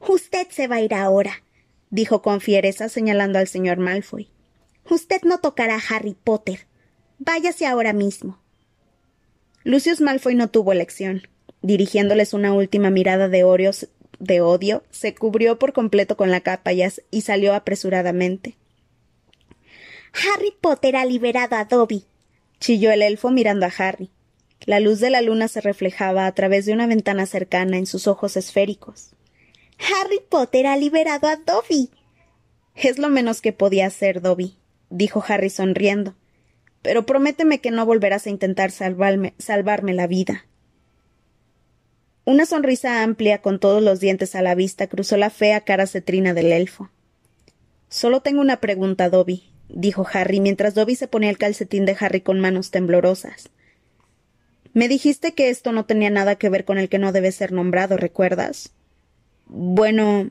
Usted 0.00 0.48
se 0.50 0.66
va 0.66 0.76
a 0.76 0.80
ir 0.80 0.94
ahora, 0.94 1.42
dijo 1.90 2.22
con 2.22 2.40
fiereza 2.40 2.88
señalando 2.88 3.38
al 3.38 3.48
señor 3.48 3.78
Malfoy. 3.78 4.30
Usted 4.90 5.22
no 5.22 5.38
tocará 5.38 5.76
a 5.76 5.94
Harry 5.94 6.16
Potter. 6.22 6.66
Váyase 7.18 7.66
ahora 7.66 7.92
mismo. 7.92 8.40
Lucius 9.64 10.00
Malfoy 10.00 10.34
no 10.34 10.48
tuvo 10.48 10.72
elección. 10.72 11.22
Dirigiéndoles 11.62 12.32
una 12.32 12.52
última 12.52 12.90
mirada 12.90 13.28
de, 13.28 13.44
Orios, 13.44 13.88
de 14.18 14.40
odio, 14.40 14.82
se 14.90 15.14
cubrió 15.14 15.58
por 15.58 15.72
completo 15.72 16.16
con 16.16 16.30
la 16.30 16.40
capa 16.40 16.72
y 16.72 17.20
salió 17.20 17.54
apresuradamente. 17.54 18.56
Harry 20.12 20.52
Potter 20.60 20.96
ha 20.96 21.04
liberado 21.04 21.56
a 21.56 21.64
Dobby, 21.64 22.04
chilló 22.60 22.90
el 22.90 23.02
elfo 23.02 23.30
mirando 23.30 23.66
a 23.66 23.72
Harry. 23.76 24.10
La 24.64 24.80
luz 24.80 25.00
de 25.00 25.10
la 25.10 25.22
luna 25.22 25.48
se 25.48 25.60
reflejaba 25.60 26.26
a 26.26 26.32
través 26.32 26.66
de 26.66 26.72
una 26.72 26.86
ventana 26.86 27.26
cercana 27.26 27.78
en 27.78 27.86
sus 27.86 28.06
ojos 28.06 28.36
esféricos. 28.36 29.10
Harry 29.78 30.20
Potter 30.28 30.66
ha 30.66 30.76
liberado 30.76 31.28
a 31.28 31.36
Dobby. 31.36 31.90
Es 32.74 32.98
lo 32.98 33.08
menos 33.08 33.40
que 33.40 33.52
podía 33.52 33.86
hacer, 33.86 34.20
Dobby, 34.20 34.56
dijo 34.90 35.22
Harry 35.26 35.50
sonriendo. 35.50 36.14
Pero 36.82 37.06
prométeme 37.06 37.60
que 37.60 37.70
no 37.70 37.86
volverás 37.86 38.26
a 38.26 38.30
intentar 38.30 38.70
salvarme, 38.70 39.34
salvarme 39.38 39.94
la 39.94 40.06
vida. 40.06 40.46
Una 42.28 42.44
sonrisa 42.44 43.02
amplia 43.04 43.40
con 43.40 43.58
todos 43.58 43.82
los 43.82 44.00
dientes 44.00 44.34
a 44.34 44.42
la 44.42 44.54
vista 44.54 44.86
cruzó 44.86 45.16
la 45.16 45.30
fea 45.30 45.62
cara 45.62 45.86
cetrina 45.86 46.34
del 46.34 46.52
elfo. 46.52 46.90
Solo 47.88 48.20
tengo 48.20 48.42
una 48.42 48.60
pregunta, 48.60 49.08
Dobby, 49.08 49.50
dijo 49.70 50.06
Harry 50.12 50.38
mientras 50.38 50.74
Dobby 50.74 50.94
se 50.94 51.08
ponía 51.08 51.30
el 51.30 51.38
calcetín 51.38 51.86
de 51.86 51.96
Harry 51.98 52.20
con 52.20 52.38
manos 52.38 52.70
temblorosas. 52.70 53.48
Me 54.74 54.88
dijiste 54.88 55.32
que 55.32 55.48
esto 55.48 55.72
no 55.72 55.86
tenía 55.86 56.10
nada 56.10 56.36
que 56.36 56.50
ver 56.50 56.66
con 56.66 56.76
el 56.76 56.90
que 56.90 56.98
no 56.98 57.12
debe 57.12 57.32
ser 57.32 57.50
nombrado, 57.50 57.96
¿recuerdas? 57.96 58.74
Bueno. 59.46 60.28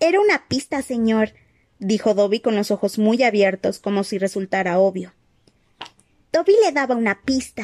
Era 0.00 0.20
una 0.20 0.48
pista, 0.48 0.82
señor, 0.82 1.34
dijo 1.78 2.14
Dobby 2.14 2.40
con 2.40 2.56
los 2.56 2.72
ojos 2.72 2.98
muy 2.98 3.22
abiertos, 3.22 3.78
como 3.78 4.02
si 4.02 4.18
resultara 4.18 4.80
obvio. 4.80 5.12
Dobby 6.32 6.54
le 6.64 6.72
daba 6.72 6.96
una 6.96 7.22
pista 7.22 7.62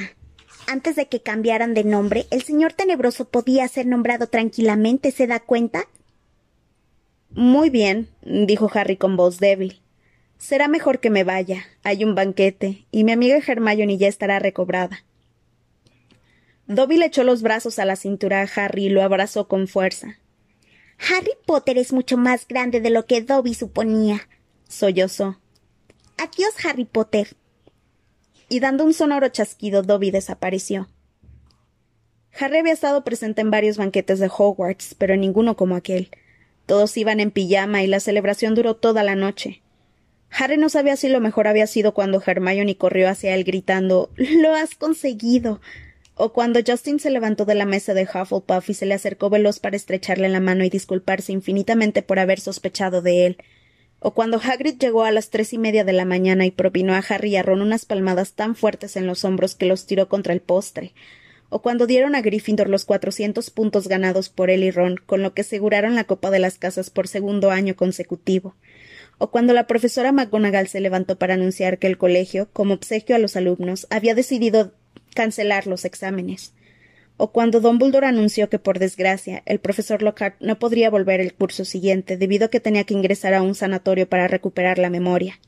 antes 0.68 0.96
de 0.96 1.08
que 1.08 1.22
cambiaran 1.22 1.74
de 1.74 1.82
nombre, 1.82 2.26
el 2.30 2.42
señor 2.42 2.74
tenebroso 2.74 3.28
podía 3.28 3.66
ser 3.68 3.86
nombrado 3.86 4.26
tranquilamente, 4.26 5.10
¿se 5.10 5.26
da 5.26 5.40
cuenta? 5.40 5.84
Muy 7.30 7.70
bien, 7.70 8.08
dijo 8.22 8.70
Harry 8.74 8.96
con 8.96 9.16
voz 9.16 9.38
débil. 9.38 9.80
Será 10.36 10.68
mejor 10.68 11.00
que 11.00 11.10
me 11.10 11.24
vaya. 11.24 11.64
Hay 11.82 12.04
un 12.04 12.14
banquete, 12.14 12.86
y 12.90 13.04
mi 13.04 13.12
amiga 13.12 13.38
Hermione 13.44 13.96
ya 13.96 14.08
estará 14.08 14.38
recobrada. 14.38 15.04
Dobby 16.66 16.98
le 16.98 17.06
echó 17.06 17.24
los 17.24 17.42
brazos 17.42 17.78
a 17.78 17.86
la 17.86 17.96
cintura 17.96 18.42
a 18.42 18.48
Harry 18.54 18.86
y 18.86 18.88
lo 18.90 19.02
abrazó 19.02 19.48
con 19.48 19.68
fuerza. 19.68 20.18
Harry 20.98 21.32
Potter 21.46 21.78
es 21.78 21.92
mucho 21.94 22.18
más 22.18 22.46
grande 22.46 22.80
de 22.80 22.90
lo 22.90 23.06
que 23.06 23.22
Dobby 23.22 23.54
suponía, 23.54 24.28
sollozó. 24.68 25.40
Adiós, 26.18 26.52
Harry 26.64 26.84
Potter. 26.84 27.36
Y 28.48 28.60
dando 28.60 28.84
un 28.84 28.94
sonoro 28.94 29.28
chasquido, 29.28 29.82
Dobby 29.82 30.10
desapareció. 30.10 30.88
Harry 32.38 32.58
había 32.58 32.72
estado 32.72 33.04
presente 33.04 33.40
en 33.40 33.50
varios 33.50 33.76
banquetes 33.76 34.18
de 34.18 34.30
Hogwarts, 34.34 34.94
pero 34.94 35.14
en 35.14 35.20
ninguno 35.20 35.56
como 35.56 35.76
aquel. 35.76 36.10
Todos 36.66 36.96
iban 36.96 37.20
en 37.20 37.30
pijama 37.30 37.82
y 37.82 37.86
la 37.86 38.00
celebración 38.00 38.54
duró 38.54 38.76
toda 38.76 39.02
la 39.02 39.14
noche. 39.14 39.62
Harry 40.30 40.58
no 40.58 40.68
sabía 40.68 40.96
si 40.96 41.08
lo 41.08 41.20
mejor 41.20 41.46
había 41.48 41.66
sido 41.66 41.94
cuando 41.94 42.22
Hermione 42.24 42.76
corrió 42.76 43.08
hacia 43.08 43.34
él 43.34 43.44
gritando 43.44 44.10
Lo 44.16 44.54
has 44.54 44.74
conseguido. 44.74 45.60
o 46.14 46.32
cuando 46.32 46.60
Justin 46.66 46.98
se 46.98 47.10
levantó 47.10 47.44
de 47.44 47.54
la 47.54 47.64
mesa 47.64 47.94
de 47.94 48.02
Hufflepuff 48.02 48.68
y 48.68 48.74
se 48.74 48.86
le 48.86 48.94
acercó 48.94 49.30
veloz 49.30 49.60
para 49.60 49.76
estrecharle 49.76 50.28
la 50.28 50.40
mano 50.40 50.64
y 50.64 50.70
disculparse 50.70 51.32
infinitamente 51.32 52.02
por 52.02 52.18
haber 52.18 52.40
sospechado 52.40 53.02
de 53.02 53.26
él, 53.26 53.38
o 54.00 54.14
cuando 54.14 54.40
Hagrid 54.42 54.78
llegó 54.78 55.04
a 55.04 55.10
las 55.10 55.30
tres 55.30 55.52
y 55.52 55.58
media 55.58 55.84
de 55.84 55.92
la 55.92 56.04
mañana 56.04 56.46
y 56.46 56.50
propinó 56.50 56.94
a 56.94 57.04
Harry 57.08 57.30
y 57.30 57.36
a 57.36 57.42
Ron 57.42 57.62
unas 57.62 57.84
palmadas 57.84 58.32
tan 58.32 58.54
fuertes 58.54 58.96
en 58.96 59.06
los 59.06 59.24
hombros 59.24 59.54
que 59.54 59.66
los 59.66 59.86
tiró 59.86 60.08
contra 60.08 60.32
el 60.32 60.40
postre, 60.40 60.92
o 61.50 61.62
cuando 61.62 61.86
dieron 61.86 62.14
a 62.14 62.20
Gryffindor 62.20 62.68
los 62.68 62.84
cuatrocientos 62.84 63.50
puntos 63.50 63.88
ganados 63.88 64.28
por 64.28 64.50
él 64.50 64.62
y 64.62 64.70
Ron, 64.70 64.96
con 65.04 65.22
lo 65.22 65.34
que 65.34 65.40
aseguraron 65.42 65.94
la 65.94 66.04
Copa 66.04 66.30
de 66.30 66.38
las 66.38 66.58
Casas 66.58 66.90
por 66.90 67.08
segundo 67.08 67.50
año 67.50 67.74
consecutivo, 67.74 68.54
o 69.18 69.30
cuando 69.30 69.52
la 69.52 69.66
profesora 69.66 70.12
McGonagall 70.12 70.68
se 70.68 70.80
levantó 70.80 71.16
para 71.16 71.34
anunciar 71.34 71.78
que 71.78 71.88
el 71.88 71.98
colegio, 71.98 72.48
como 72.52 72.74
obsequio 72.74 73.16
a 73.16 73.18
los 73.18 73.34
alumnos, 73.34 73.86
había 73.90 74.14
decidido 74.14 74.72
cancelar 75.14 75.66
los 75.66 75.84
exámenes, 75.84 76.52
o 77.18 77.32
cuando 77.32 77.60
Dumbledore 77.60 78.06
anunció 78.06 78.48
que, 78.48 78.60
por 78.60 78.78
desgracia, 78.78 79.42
el 79.44 79.58
profesor 79.58 80.02
Lockhart 80.02 80.40
no 80.40 80.58
podría 80.58 80.88
volver 80.88 81.20
el 81.20 81.34
curso 81.34 81.64
siguiente 81.64 82.16
debido 82.16 82.46
a 82.46 82.48
que 82.48 82.60
tenía 82.60 82.84
que 82.84 82.94
ingresar 82.94 83.34
a 83.34 83.42
un 83.42 83.56
sanatorio 83.56 84.08
para 84.08 84.28
recuperar 84.28 84.78
la 84.78 84.88
memoria. 84.88 85.40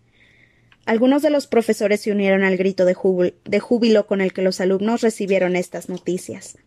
Algunos 0.84 1.22
de 1.22 1.30
los 1.30 1.46
profesores 1.46 2.00
se 2.00 2.10
unieron 2.10 2.42
al 2.42 2.56
grito 2.56 2.84
de, 2.84 2.94
júbilo 2.94 4.06
con 4.08 4.20
el 4.20 4.32
que 4.32 4.42
los 4.42 4.60
alumnos 4.60 5.00
recibieron 5.00 5.54
estas 5.54 5.88
noticias. 5.88 6.58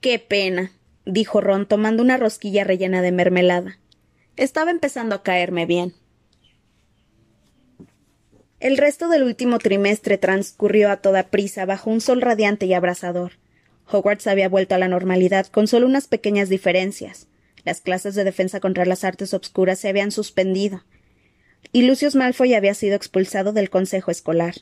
Qué 0.00 0.18
pena, 0.18 0.72
dijo 1.04 1.40
Ron 1.40 1.66
tomando 1.66 2.02
una 2.02 2.16
rosquilla 2.16 2.64
rellena 2.64 3.00
de 3.00 3.12
mermelada. 3.12 3.78
Estaba 4.36 4.72
empezando 4.72 5.14
a 5.14 5.22
caerme 5.22 5.66
bien. 5.66 5.94
El 8.58 8.78
resto 8.78 9.08
del 9.08 9.22
último 9.22 9.58
trimestre 9.58 10.16
transcurrió 10.16 10.90
a 10.90 10.96
toda 10.96 11.28
prisa 11.28 11.66
bajo 11.66 11.90
un 11.90 12.00
sol 12.00 12.22
radiante 12.22 12.64
y 12.64 12.72
abrasador. 12.72 13.32
Hogwarts 13.90 14.26
había 14.26 14.48
vuelto 14.48 14.74
a 14.74 14.78
la 14.78 14.88
normalidad 14.88 15.46
con 15.46 15.68
solo 15.68 15.86
unas 15.86 16.08
pequeñas 16.08 16.48
diferencias. 16.48 17.28
Las 17.64 17.82
clases 17.82 18.14
de 18.14 18.24
defensa 18.24 18.58
contra 18.60 18.86
las 18.86 19.04
artes 19.04 19.34
obscuras 19.34 19.78
se 19.78 19.88
habían 19.88 20.10
suspendido, 20.10 20.84
y 21.72 21.82
Lucius 21.82 22.14
Malfoy 22.14 22.54
había 22.54 22.74
sido 22.74 22.96
expulsado 22.96 23.52
del 23.52 23.68
consejo 23.68 24.10
escolar. 24.10 24.54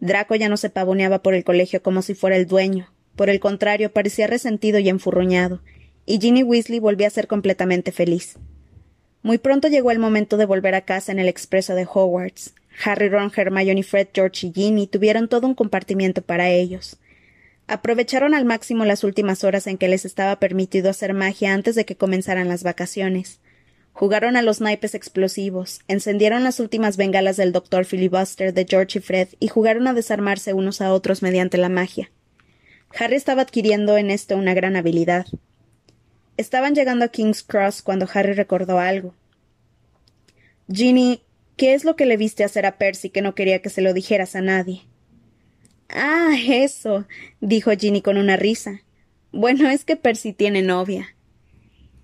Draco 0.00 0.34
ya 0.34 0.48
no 0.48 0.56
se 0.56 0.70
pavoneaba 0.70 1.22
por 1.22 1.34
el 1.34 1.44
colegio 1.44 1.82
como 1.82 2.00
si 2.00 2.14
fuera 2.14 2.36
el 2.36 2.46
dueño. 2.46 2.90
Por 3.16 3.28
el 3.28 3.38
contrario, 3.38 3.92
parecía 3.92 4.28
resentido 4.28 4.78
y 4.78 4.88
enfurruñado, 4.88 5.60
y 6.06 6.20
Ginny 6.20 6.42
Weasley 6.42 6.78
volvía 6.78 7.08
a 7.08 7.10
ser 7.10 7.26
completamente 7.26 7.92
feliz. 7.92 8.36
Muy 9.22 9.36
pronto 9.36 9.68
llegó 9.68 9.90
el 9.90 9.98
momento 9.98 10.38
de 10.38 10.46
volver 10.46 10.74
a 10.74 10.86
casa 10.86 11.12
en 11.12 11.18
el 11.18 11.28
expreso 11.28 11.74
de 11.74 11.84
Hogwarts. 11.84 12.54
Harry, 12.84 13.08
Ron, 13.08 13.32
Hermione, 13.34 13.82
Fred, 13.82 14.08
George 14.14 14.46
y 14.46 14.52
Ginny 14.52 14.86
tuvieron 14.86 15.28
todo 15.28 15.46
un 15.46 15.54
compartimiento 15.54 16.22
para 16.22 16.50
ellos. 16.50 16.98
Aprovecharon 17.66 18.34
al 18.34 18.44
máximo 18.44 18.84
las 18.84 19.04
últimas 19.04 19.44
horas 19.44 19.66
en 19.66 19.78
que 19.78 19.88
les 19.88 20.04
estaba 20.04 20.40
permitido 20.40 20.90
hacer 20.90 21.14
magia 21.14 21.54
antes 21.54 21.74
de 21.74 21.84
que 21.84 21.96
comenzaran 21.96 22.48
las 22.48 22.62
vacaciones. 22.62 23.40
Jugaron 23.92 24.36
a 24.36 24.42
los 24.42 24.60
naipes 24.60 24.94
explosivos, 24.94 25.80
encendieron 25.86 26.42
las 26.42 26.58
últimas 26.58 26.96
bengalas 26.96 27.36
del 27.36 27.52
doctor 27.52 27.84
Filibuster 27.84 28.54
de 28.54 28.66
George 28.68 28.98
y 28.98 29.02
Fred 29.02 29.28
y 29.38 29.48
jugaron 29.48 29.86
a 29.86 29.94
desarmarse 29.94 30.52
unos 30.52 30.80
a 30.80 30.92
otros 30.92 31.22
mediante 31.22 31.58
la 31.58 31.68
magia. 31.68 32.10
Harry 32.98 33.16
estaba 33.16 33.42
adquiriendo 33.42 33.96
en 33.96 34.10
esto 34.10 34.36
una 34.36 34.54
gran 34.54 34.74
habilidad. 34.74 35.26
Estaban 36.36 36.74
llegando 36.74 37.04
a 37.04 37.08
King's 37.08 37.42
Cross 37.42 37.82
cuando 37.82 38.08
Harry 38.12 38.32
recordó 38.32 38.78
algo. 38.78 39.14
Ginny, 40.72 41.22
¿qué 41.56 41.74
es 41.74 41.84
lo 41.84 41.96
que 41.96 42.06
le 42.06 42.16
viste 42.16 42.44
hacer 42.44 42.66
a 42.66 42.78
Percy 42.78 43.10
que 43.10 43.22
no 43.22 43.34
quería 43.34 43.62
que 43.62 43.70
se 43.70 43.80
lo 43.80 43.92
dijeras 43.92 44.36
a 44.36 44.40
nadie? 44.40 44.82
Ah, 45.88 46.36
eso, 46.48 47.06
dijo 47.40 47.70
Ginny 47.72 48.02
con 48.02 48.16
una 48.16 48.36
risa. 48.36 48.82
Bueno, 49.32 49.68
es 49.70 49.84
que 49.84 49.96
Percy 49.96 50.32
tiene 50.32 50.62
novia. 50.62 51.14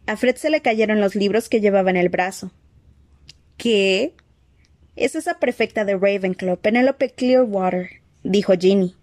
A 0.06 0.16
Fred 0.16 0.36
se 0.36 0.50
le 0.50 0.62
cayeron 0.62 1.00
los 1.00 1.14
libros 1.14 1.48
que 1.48 1.60
llevaba 1.60 1.90
en 1.90 1.96
el 1.96 2.08
brazo. 2.08 2.52
¿Qué? 3.56 4.14
Es 4.94 5.14
esa 5.14 5.38
prefecta 5.38 5.84
de 5.84 5.94
Ravenclaw, 5.94 6.58
Penelope 6.58 7.10
Clearwater, 7.10 7.88
dijo 8.22 8.54
Ginny. 8.58 8.94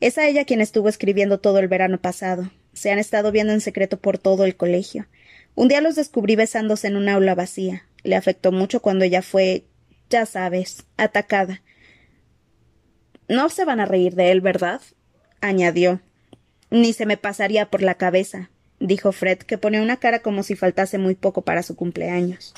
Es 0.00 0.18
a 0.18 0.28
ella 0.28 0.44
quien 0.44 0.60
estuvo 0.60 0.88
escribiendo 0.88 1.38
todo 1.38 1.58
el 1.58 1.68
verano 1.68 2.00
pasado. 2.00 2.50
Se 2.72 2.90
han 2.90 2.98
estado 2.98 3.32
viendo 3.32 3.52
en 3.52 3.60
secreto 3.60 3.98
por 3.98 4.18
todo 4.18 4.44
el 4.44 4.56
colegio. 4.56 5.06
Un 5.54 5.68
día 5.68 5.80
los 5.80 5.96
descubrí 5.96 6.36
besándose 6.36 6.88
en 6.88 6.96
un 6.96 7.08
aula 7.08 7.34
vacía. 7.34 7.86
Le 8.02 8.16
afectó 8.16 8.52
mucho 8.52 8.80
cuando 8.80 9.04
ella 9.04 9.22
fue, 9.22 9.64
ya 10.12 10.26
sabes, 10.26 10.86
atacada. 10.96 11.62
No 13.28 13.48
se 13.48 13.64
van 13.64 13.80
a 13.80 13.86
reír 13.86 14.14
de 14.14 14.30
él, 14.30 14.40
¿verdad? 14.40 14.80
añadió. 15.40 16.00
Ni 16.70 16.92
se 16.92 17.06
me 17.06 17.16
pasaría 17.16 17.68
por 17.68 17.82
la 17.82 17.96
cabeza 17.96 18.50
dijo 18.86 19.12
Fred, 19.12 19.38
que 19.38 19.58
ponía 19.58 19.82
una 19.82 19.96
cara 19.96 20.20
como 20.20 20.42
si 20.42 20.56
faltase 20.56 20.98
muy 20.98 21.14
poco 21.14 21.42
para 21.42 21.62
su 21.62 21.76
cumpleaños. 21.76 22.54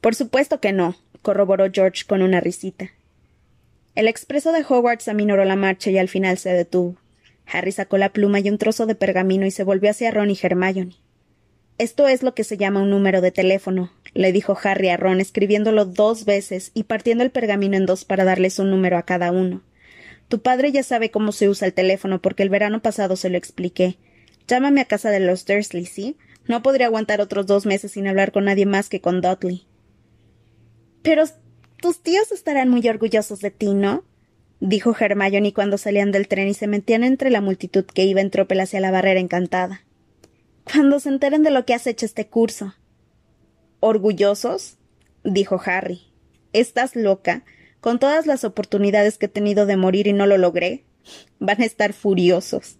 Por 0.00 0.14
supuesto 0.14 0.60
que 0.60 0.72
no, 0.72 0.96
corroboró 1.22 1.66
George 1.72 2.04
con 2.06 2.22
una 2.22 2.40
risita. 2.40 2.90
El 3.94 4.08
expreso 4.08 4.52
de 4.52 4.64
Hogwarts 4.66 5.08
aminoró 5.08 5.44
la 5.44 5.56
marcha 5.56 5.90
y 5.90 5.98
al 5.98 6.08
final 6.08 6.38
se 6.38 6.50
detuvo. 6.50 6.96
Harry 7.46 7.72
sacó 7.72 7.98
la 7.98 8.12
pluma 8.12 8.40
y 8.40 8.48
un 8.48 8.58
trozo 8.58 8.86
de 8.86 8.94
pergamino 8.94 9.44
y 9.44 9.50
se 9.50 9.64
volvió 9.64 9.90
hacia 9.90 10.10
Ron 10.10 10.30
y 10.30 10.38
Hermione. 10.40 10.94
Esto 11.80 12.08
es 12.08 12.22
lo 12.22 12.34
que 12.34 12.44
se 12.44 12.58
llama 12.58 12.82
un 12.82 12.90
número 12.90 13.22
de 13.22 13.30
teléfono, 13.30 13.90
le 14.12 14.32
dijo 14.32 14.54
Harry 14.62 14.90
a 14.90 14.98
Ron, 14.98 15.18
escribiéndolo 15.18 15.86
dos 15.86 16.26
veces 16.26 16.72
y 16.74 16.82
partiendo 16.84 17.24
el 17.24 17.30
pergamino 17.30 17.74
en 17.74 17.86
dos 17.86 18.04
para 18.04 18.24
darles 18.24 18.58
un 18.58 18.68
número 18.68 18.98
a 18.98 19.04
cada 19.04 19.32
uno. 19.32 19.62
Tu 20.28 20.42
padre 20.42 20.72
ya 20.72 20.82
sabe 20.82 21.10
cómo 21.10 21.32
se 21.32 21.48
usa 21.48 21.66
el 21.66 21.72
teléfono 21.72 22.20
porque 22.20 22.42
el 22.42 22.50
verano 22.50 22.82
pasado 22.82 23.16
se 23.16 23.30
lo 23.30 23.38
expliqué. 23.38 23.96
Llámame 24.46 24.82
a 24.82 24.84
casa 24.84 25.08
de 25.08 25.20
los 25.20 25.46
Dursley, 25.46 25.86
¿sí? 25.86 26.18
No 26.46 26.62
podría 26.62 26.84
aguantar 26.84 27.22
otros 27.22 27.46
dos 27.46 27.64
meses 27.64 27.92
sin 27.92 28.06
hablar 28.06 28.30
con 28.30 28.44
nadie 28.44 28.66
más 28.66 28.90
que 28.90 29.00
con 29.00 29.22
Dudley. 29.22 29.66
Pero 31.00 31.24
tus 31.80 32.02
tíos 32.02 32.30
estarán 32.30 32.68
muy 32.68 32.86
orgullosos 32.86 33.40
de 33.40 33.52
ti, 33.52 33.72
¿no? 33.72 34.04
dijo 34.60 34.94
Hermione 35.00 35.54
cuando 35.54 35.78
salían 35.78 36.12
del 36.12 36.28
tren 36.28 36.48
y 36.48 36.52
se 36.52 36.66
metían 36.66 37.04
entre 37.04 37.30
la 37.30 37.40
multitud 37.40 37.86
que 37.86 38.04
iba 38.04 38.20
en 38.20 38.28
tropel 38.28 38.60
hacia 38.60 38.80
la 38.80 38.90
barrera 38.90 39.18
encantada. 39.18 39.80
Cuando 40.64 41.00
se 41.00 41.08
enteren 41.08 41.42
de 41.42 41.50
lo 41.50 41.64
que 41.64 41.74
has 41.74 41.86
hecho 41.86 42.06
este 42.06 42.28
curso. 42.28 42.74
¿Orgullosos? 43.80 44.76
dijo 45.24 45.60
Harry. 45.64 46.02
¿Estás 46.52 46.96
loca? 46.96 47.44
con 47.80 47.98
todas 47.98 48.26
las 48.26 48.44
oportunidades 48.44 49.18
que 49.18 49.26
he 49.26 49.30
tenido 49.30 49.66
de 49.66 49.76
morir 49.76 50.06
y 50.06 50.12
no 50.12 50.26
lo 50.26 50.38
logré, 50.38 50.84
van 51.38 51.62
a 51.62 51.64
estar 51.64 51.92
furiosos. 51.92 52.76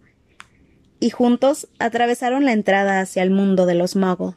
Y 1.00 1.10
juntos 1.10 1.68
atravesaron 1.78 2.44
la 2.44 2.52
entrada 2.52 3.00
hacia 3.00 3.22
el 3.22 3.30
mundo 3.30 3.64
de 3.66 3.74
los 3.74 3.96
muggles. 3.96 4.36